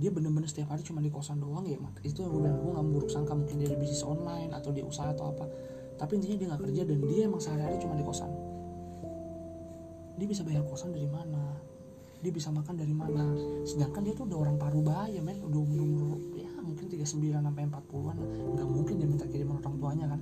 dia 0.00 0.08
bener-bener 0.08 0.48
setiap 0.48 0.72
hari 0.72 0.80
cuma 0.80 1.04
di 1.04 1.12
kosan 1.12 1.36
doang 1.36 1.68
ya 1.68 1.76
mak 1.76 2.00
itu 2.00 2.24
yang 2.24 2.32
gue 2.32 2.40
bilang 2.40 2.56
gue 2.64 2.72
nggak 2.72 2.88
buruk 2.96 3.10
sangka 3.12 3.36
mungkin 3.36 3.60
dia 3.60 3.68
ada 3.68 3.76
bisnis 3.76 4.00
online 4.00 4.50
atau 4.56 4.72
dia 4.72 4.84
usaha 4.88 5.12
atau 5.12 5.36
apa. 5.36 5.44
Tapi 6.00 6.12
intinya 6.16 6.36
dia 6.40 6.46
nggak 6.48 6.62
kerja 6.64 6.82
dan 6.88 6.98
dia 7.04 7.22
emang 7.28 7.40
sehari-hari 7.42 7.76
cuma 7.76 7.94
di 7.94 8.04
kosan. 8.04 8.32
Dia 10.16 10.26
bisa 10.28 10.42
bayar 10.48 10.64
kosan 10.64 10.96
dari 10.96 11.08
mana? 11.08 11.60
Dia 12.24 12.32
bisa 12.32 12.48
makan 12.48 12.74
dari 12.78 12.94
mana? 12.96 13.36
Sedangkan 13.68 14.00
dia 14.06 14.14
tuh 14.16 14.24
udah 14.24 14.38
orang 14.48 14.56
paruh 14.56 14.80
bahaya 14.80 15.20
men. 15.20 15.44
Udah 15.44 15.60
umur 15.60 15.80
umur 15.84 16.18
ya 16.40 16.48
mungkin 16.64 16.88
39 16.88 17.12
sampai 17.44 17.62
40-an 17.68 18.16
nggak 18.56 18.68
mungkin 18.70 18.94
dia 18.96 19.08
minta 19.10 19.26
kiriman 19.28 19.60
orang 19.60 19.76
tuanya 19.76 20.06
kan? 20.08 20.20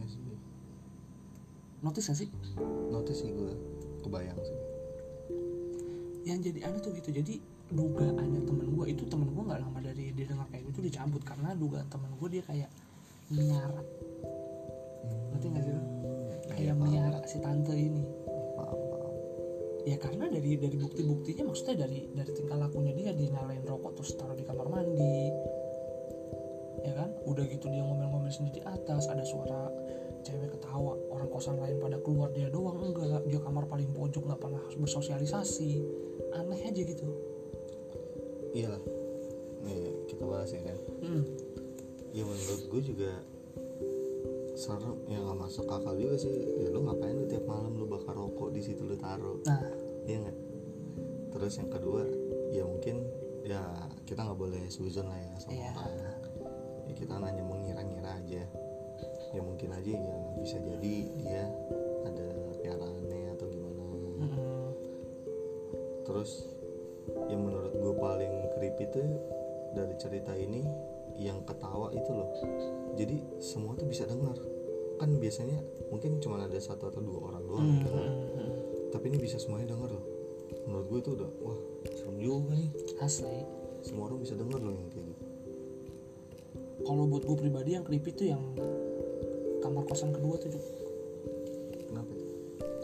Iya 0.00 0.06
sih. 0.08 0.20
Notice 1.84 2.06
gak 2.08 2.18
sih? 2.24 2.28
Notice 2.88 3.20
sih 3.20 3.30
gue 3.36 3.52
kebayang 4.00 4.40
sih 4.40 4.61
yang 6.26 6.38
jadi 6.42 6.70
aneh 6.70 6.80
tuh 6.80 6.92
gitu. 6.94 7.10
Jadi 7.10 7.38
dugaannya 7.72 8.40
temen 8.44 8.68
gue 8.76 8.86
itu 8.90 9.02
temen 9.08 9.28
gue 9.32 9.42
nggak 9.42 9.60
lama 9.62 9.78
dari 9.80 10.12
dia 10.12 10.26
dengar 10.28 10.46
kayak 10.50 10.64
gitu 10.72 10.78
dicabut. 10.84 11.22
Karena 11.22 11.54
dugaan 11.56 11.86
temen 11.88 12.10
gue 12.16 12.28
dia 12.28 12.42
kayak 12.44 12.70
nyarat 13.32 13.86
ngerti 15.32 15.46
nggak 15.48 15.64
sih 15.64 15.74
lo 15.74 15.82
Iya, 16.52 16.68
kayak 16.68 16.74
melihara 16.76 17.20
si 17.24 17.38
tante 17.40 17.72
ini. 17.72 18.04
Paham, 18.58 18.80
paham. 18.92 19.14
ya 19.88 19.96
karena 19.96 20.24
dari 20.28 20.58
dari 20.60 20.76
bukti-buktinya 20.76 21.42
maksudnya 21.48 21.86
dari 21.86 22.12
dari 22.12 22.30
tingkah 22.34 22.58
lakunya 22.60 22.92
dia 22.92 23.10
dia 23.16 23.28
nyalain 23.32 23.64
rokok 23.64 23.96
terus 23.96 24.12
taruh 24.20 24.36
di 24.36 24.44
kamar 24.44 24.68
mandi. 24.68 25.32
Ya 26.82 26.92
kan? 26.98 27.10
Udah 27.24 27.46
gitu 27.46 27.70
dia 27.72 27.82
ngomel-ngomel 27.82 28.28
sendiri 28.28 28.60
di 28.60 28.62
atas 28.68 29.06
ada 29.08 29.24
suara 29.24 29.70
cewek 30.22 30.50
ketawa 30.54 30.94
orang 31.10 31.28
kosan 31.28 31.58
lain 31.58 31.76
pada 31.82 31.98
keluar 32.00 32.30
dia 32.30 32.48
doang 32.48 32.78
enggak 32.80 33.22
dia 33.26 33.40
kamar 33.42 33.66
paling 33.66 33.90
pojok 33.92 34.22
nggak 34.26 34.40
pernah 34.40 34.62
bersosialisasi. 34.78 35.70
Aneh 36.32 36.60
aja 36.62 36.82
gitu. 36.82 37.06
Iyalah 38.56 38.82
nih 39.62 40.06
kita 40.10 40.24
bahas 40.26 40.50
ya 40.50 40.62
kan? 40.62 40.78
Hmm. 41.02 41.24
ya 42.12 42.22
menurut 42.28 42.62
gue 42.68 42.80
juga 42.92 43.10
serem. 44.52 45.00
Ya 45.08 45.16
nggak 45.22 45.38
masuk 45.38 45.64
akal 45.66 45.96
juga 45.96 46.16
sih. 46.20 46.32
Ya 46.60 46.68
lu 46.68 46.84
ngapain 46.84 47.16
lu 47.16 47.26
tiap 47.26 47.44
malam 47.48 47.72
lu 47.74 47.88
bakar 47.88 48.12
rokok 48.12 48.52
di 48.52 48.60
situ 48.60 48.84
lu 48.84 48.96
taruh? 49.00 49.40
Nah. 49.48 49.60
Iya 50.04 50.28
nggak? 50.28 50.38
Terus 51.32 51.52
yang 51.56 51.70
kedua 51.72 52.02
ya 52.52 52.62
mungkin 52.68 52.96
ya 53.42 53.62
kita 54.04 54.22
nggak 54.22 54.38
boleh 54.38 54.62
suzon 54.68 55.08
lah 55.08 55.18
ya 55.18 55.34
sama 55.40 55.56
Iya. 55.56 55.72
orang. 55.72 56.20
Ya 56.86 56.92
kita 56.94 57.12
hanya 57.16 57.42
mengira-ngira 57.46 58.10
aja 58.20 58.42
ya 59.32 59.40
mungkin 59.40 59.72
aja 59.72 59.92
ya 59.92 60.16
bisa 60.38 60.56
jadi 60.60 60.94
dia 61.16 61.44
ada 62.04 62.26
piaraannya 62.60 63.32
atau 63.32 63.46
gimana. 63.48 63.82
Mm-mm. 64.22 64.68
terus 66.02 66.46
yang 67.28 67.42
menurut 67.42 67.72
gue 67.72 67.94
paling 67.96 68.32
creepy 68.54 68.84
tuh 68.92 69.08
dari 69.72 69.94
cerita 69.96 70.32
ini 70.36 70.62
yang 71.16 71.40
ketawa 71.44 71.90
itu 71.92 72.10
loh. 72.12 72.28
Jadi 72.94 73.40
semua 73.40 73.72
tuh 73.74 73.88
bisa 73.88 74.04
dengar. 74.04 74.36
Kan 74.96 75.18
biasanya 75.18 75.58
mungkin 75.88 76.20
cuma 76.20 76.40
ada 76.40 76.56
satu 76.56 76.88
atau 76.88 77.00
dua 77.02 77.32
orang 77.32 77.42
doang 77.42 77.66
Hmm, 77.66 77.80
dengar. 77.82 78.06
hmm, 78.06 78.28
hmm. 78.32 78.52
tapi 78.92 79.04
ini 79.10 79.18
bisa 79.18 79.36
semuanya 79.36 79.72
dengar 79.74 79.90
loh. 79.90 80.04
Menurut 80.68 80.86
gue 80.88 80.98
itu 81.00 81.10
udah 81.16 81.30
wah 81.42 81.58
serem 81.90 82.16
juga 82.20 82.52
nih. 82.54 82.70
Asli. 83.00 83.40
Semua 83.82 84.06
orang 84.06 84.22
bisa 84.22 84.38
dengar 84.38 84.60
loh 84.62 84.70
yang 84.72 84.88
kayak 84.92 85.06
gitu. 85.10 85.24
Kalau 86.82 87.04
buat 87.06 87.24
gue 87.24 87.36
pribadi 87.38 87.70
yang 87.74 87.84
creepy 87.84 88.10
tuh 88.14 88.26
yang 88.30 88.42
kamar 89.62 89.86
kosan 89.86 90.10
kedua 90.10 90.34
tuh 90.42 90.50
Juk. 90.50 90.64
kenapa 91.88 92.10
tuh? 92.12 92.28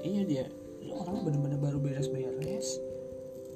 Iya 0.07 0.23
dia. 0.25 0.45
Dia 0.79 0.95
orangnya 0.95 1.23
bener-bener 1.27 1.59
baru 1.59 1.79
beres-beres. 1.83 2.79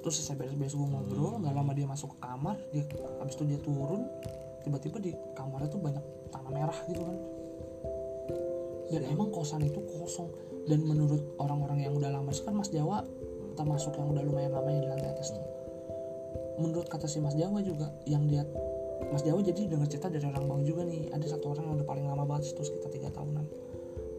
Terus 0.03 0.15
selesai 0.19 0.35
beres-beres 0.35 0.75
gue 0.75 0.89
ngobrol 0.91 1.39
nggak 1.39 1.55
lama 1.55 1.73
dia 1.73 1.87
masuk 1.87 2.19
ke 2.19 2.27
kamar 2.27 2.59
dia 2.75 2.83
habis 3.23 3.39
itu 3.39 3.45
dia 3.47 3.59
turun 3.63 4.03
tiba-tiba 4.67 4.99
di 4.99 5.15
kamarnya 5.39 5.71
tuh 5.71 5.79
banyak 5.79 6.05
tanah 6.35 6.51
merah 6.51 6.79
gitu 6.91 7.03
kan. 7.07 7.17
Dan 8.93 9.09
emang 9.09 9.33
kosan 9.33 9.65
itu 9.65 9.81
kosong. 9.89 10.29
Dan 10.69 10.85
menurut 10.87 11.35
orang-orang 11.43 11.83
yang 11.83 11.97
udah 11.97 12.13
lama 12.13 12.31
kan 12.31 12.55
Mas 12.55 12.71
Jawa 12.71 13.03
termasuk 13.59 13.97
yang 13.99 14.15
udah 14.15 14.23
lumayan 14.23 14.53
lama 14.55 14.69
yang 14.71 14.83
di 14.85 14.89
lantai 14.91 15.11
atas 15.11 15.35
tuh. 15.35 15.47
Menurut 16.61 16.87
kata 16.87 17.09
si 17.09 17.19
Mas 17.19 17.35
Jawa 17.35 17.65
juga 17.65 17.91
yang 18.07 18.29
dia 18.29 18.47
Mas 19.11 19.27
Jawa 19.27 19.41
jadi 19.43 19.67
dengar 19.67 19.89
cerita 19.91 20.07
dari 20.13 20.23
orang 20.29 20.45
bang 20.47 20.63
juga 20.63 20.83
nih. 20.87 21.11
Ada 21.11 21.37
satu 21.37 21.57
orang 21.57 21.65
yang 21.67 21.75
udah 21.81 21.89
paling 21.89 22.05
lama 22.07 22.25
banget 22.29 22.55
itu 22.55 22.63
sekitar 22.63 22.91
tiga 22.93 23.09
tahunan. 23.11 23.47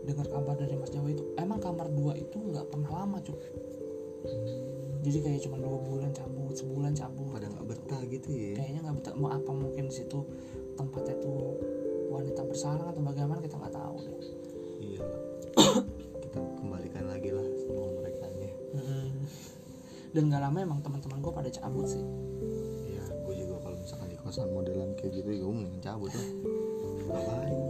Dengar 0.03 0.27
kabar 0.27 0.55
dari 0.59 0.75
Mas 0.75 0.91
Jawa 0.91 1.07
itu 1.13 1.23
emang 1.39 1.63
kamar 1.63 1.87
dua 1.93 2.17
itu 2.19 2.35
nggak 2.35 2.67
pernah 2.67 2.91
lama 2.91 3.17
cuy 3.23 3.39
jadi 5.03 5.19
kayak 5.19 5.43
cuma 5.43 5.59
dua 5.59 5.83
bulan 5.83 6.15
cabut 6.15 6.55
sebulan 6.55 6.95
cabut. 6.95 7.35
Pada 7.35 7.51
nggak 7.51 7.67
betah 7.67 8.01
gitu 8.07 8.31
ya? 8.31 8.55
Kayaknya 8.55 8.79
nggak 8.87 8.95
betah. 9.03 9.13
Mau 9.19 9.29
apa 9.35 9.51
mungkin 9.51 9.91
di 9.91 9.95
situ 9.99 10.23
tempatnya 10.79 11.19
tuh 11.19 11.59
wanita 12.07 12.41
bersarang 12.47 12.87
atau 12.87 13.03
bagaimana 13.03 13.43
kita 13.43 13.59
nggak 13.59 13.75
tahu 13.75 13.95
deh. 13.99 14.17
Iya 14.79 15.03
kita 16.33 16.39
kembalikan 16.57 17.05
lagi 17.05 17.29
lah 17.29 17.45
sama 17.61 17.85
mereka 18.01 18.25
nya 18.41 18.51
dan 20.13 20.23
nggak 20.29 20.41
lama 20.41 20.57
emang 20.61 20.79
teman-teman 20.81 21.21
gue 21.21 21.33
pada 21.33 21.49
cabut 21.53 21.85
sih 21.85 22.01
kosan 24.33 24.49
modelan 24.49 24.97
kayak 24.97 25.21
gitu 25.21 25.29
ya 25.29 25.45
gue 25.45 25.53
mending 25.53 25.77
cabut 25.77 26.09
lah. 26.09 26.27
Ngapain 27.05 27.61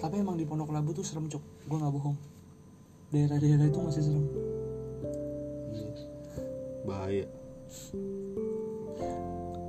tapi 0.00 0.14
emang 0.24 0.40
di 0.40 0.48
Pondok 0.48 0.72
Labu 0.72 0.96
tuh 0.96 1.04
serem 1.04 1.28
cuk 1.28 1.44
gue 1.68 1.76
nggak 1.76 1.92
bohong. 1.92 2.16
Daerah-daerah 3.12 3.68
itu 3.68 3.78
masih 3.84 4.00
serem. 4.00 4.24
Iya. 5.76 5.92
bahaya. 6.88 7.26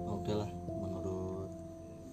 Oke 0.08 0.32
lah 0.32 0.48
menurut 0.72 1.52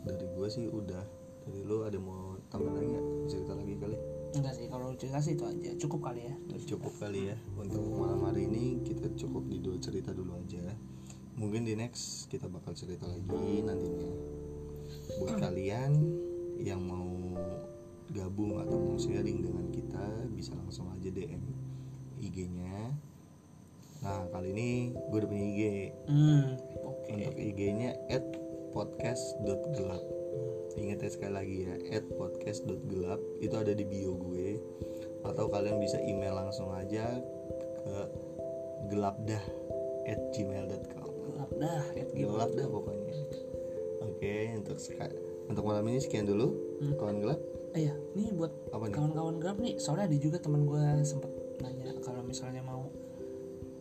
dari 0.03 0.27
gue 0.27 0.49
sih 0.51 0.67
udah. 0.67 1.07
Dari 1.47 1.63
lu 1.63 1.87
ada 1.87 1.99
mau 2.03 2.43
tambah 2.51 2.75
lagi 2.75 2.91
nggak? 2.91 3.07
Cerita 3.31 3.55
lagi 3.55 3.79
kali? 3.79 3.97
Enggak 4.35 4.55
sih 4.59 4.67
kalau 4.67 4.99
cerita 4.99 5.23
sih 5.23 5.39
itu 5.39 5.47
aja. 5.47 5.71
Cukup 5.79 6.11
kali 6.11 6.27
ya. 6.27 6.35
Cukup 6.67 6.91
kali 6.99 7.31
ya. 7.31 7.39
Untuk 7.55 7.87
malam 7.87 8.19
hari 8.27 8.51
ini 8.51 8.83
kita 8.83 9.15
cukup 9.15 9.47
di 9.47 9.63
dua 9.63 9.79
cerita 9.79 10.11
dulu 10.11 10.35
aja 10.35 10.59
mungkin 11.39 11.67
di 11.67 11.75
next 11.79 12.31
kita 12.33 12.51
bakal 12.51 12.75
cerita 12.75 13.07
lagi 13.07 13.63
nantinya. 13.63 14.11
Buat 15.23 15.37
kalian 15.39 15.93
yang 16.61 16.83
mau 16.83 17.39
gabung 18.11 18.59
atau 18.59 18.77
mau 18.77 18.99
sharing 18.99 19.47
dengan 19.47 19.67
kita 19.71 20.05
bisa 20.35 20.53
langsung 20.59 20.91
aja 20.91 21.09
DM 21.09 21.43
IG-nya 22.21 22.91
nah 24.01 24.25
kali 24.33 24.57
ini 24.57 24.71
gue 24.97 25.19
udah 25.21 25.29
punya 25.29 25.45
IG 25.45 25.63
hmm 26.09 26.45
oke. 26.83 27.11
untuk 27.13 27.37
IG-nya 27.37 27.95
at 28.11 28.25
podcast.gelap 28.75 30.05
Ingat 30.79 31.03
ya 31.03 31.11
sekali 31.11 31.35
lagi 31.35 31.57
ya 31.67 31.75
at 31.99 32.07
podcast.gelap 32.15 33.21
Itu 33.43 33.59
ada 33.59 33.75
di 33.75 33.83
bio 33.83 34.15
gue. 34.15 34.57
Atau 35.27 35.51
kalian 35.51 35.83
bisa 35.83 35.99
email 35.99 36.33
langsung 36.33 36.71
aja 36.73 37.19
Ke 37.83 37.97
gelapdah 38.89 39.43
at 40.07 40.21
gmail.com 40.31 41.10
gelap 41.23 41.51
dah 41.55 41.83
ya 41.93 42.05
Gelap 42.11 42.51
dah 42.53 42.67
pokoknya 42.67 43.15
Oke 44.03 44.35
untuk 44.55 44.77
seka- 44.77 45.15
untuk 45.47 45.63
malam 45.63 45.85
ini 45.87 45.99
sekian 45.99 46.25
dulu 46.25 46.49
Hmm. 46.79 46.97
Kawan 46.97 47.17
gelap 47.19 47.41
iya 47.73 47.93
nih 48.13 48.33
buat 48.33 48.53
Apa 48.71 48.85
nih? 48.85 48.95
kawan-kawan 48.95 49.37
gelap 49.37 49.59
nih 49.59 49.75
soalnya 49.77 50.07
ada 50.07 50.17
juga 50.17 50.39
teman 50.39 50.65
gue 50.65 50.81
sempet 51.03 51.31
nanya 51.61 51.93
kalau 52.01 52.21
misalnya 52.21 52.61
mau 52.61 52.89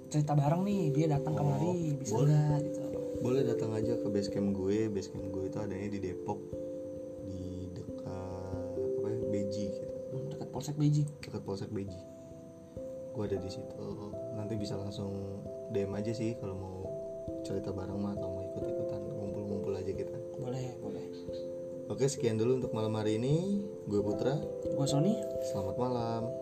cerita 0.08 0.34
bareng 0.34 0.62
nih 0.62 0.82
dia 0.92 1.06
datang 1.10 1.34
Oh, 1.34 1.40
kemari 1.40 1.72
bisa 1.96 2.14
boleh. 2.14 2.60
gitu 2.62 2.82
Boleh 3.20 3.44
datang 3.44 3.72
aja 3.74 3.94
ke 3.94 4.08
basecamp 4.08 4.52
gue 4.54 4.88
Basecamp 4.88 5.28
gue 5.28 5.44
itu 5.46 5.58
adanya 5.58 5.88
di 5.88 6.00
Depok 6.02 6.40
Di 7.22 7.40
dekat 7.70 8.68
apa 8.96 9.08
ya, 9.08 9.20
Beji 9.30 9.66
gitu 9.70 9.96
Hmm, 10.10 10.26
dekat 10.30 10.48
Polsek 10.50 10.76
Beji 10.76 11.04
dekat 11.20 11.42
Polsek 11.42 11.70
Beji. 11.70 12.00
Gue 13.12 13.24
ada 13.26 13.38
di 13.38 13.48
situ. 13.48 13.86
Nanti 14.34 14.56
bisa 14.56 14.74
langsung 14.74 15.12
DM 15.70 15.92
aja 15.92 16.10
sih 16.10 16.34
kalau 16.36 16.56
mau 16.56 16.79
cerita 17.50 17.74
bareng 17.74 17.98
mah 17.98 18.14
atau 18.14 18.30
mau 18.30 18.46
ikut-ikutan 18.46 19.02
ngumpul-ngumpul 19.10 19.74
aja 19.74 19.90
kita. 19.90 20.18
boleh 20.38 20.78
boleh 20.78 21.06
Oke, 21.90 22.06
sekian 22.06 22.38
dulu 22.38 22.62
untuk 22.62 22.70
malam 22.70 22.94
hari 23.02 23.18
ini. 23.18 23.66
Gue 23.90 24.06
Putra. 24.06 24.38
gue 24.62 24.86
Sony 24.86 25.18
Selamat 25.42 25.74
malam. 25.82 26.39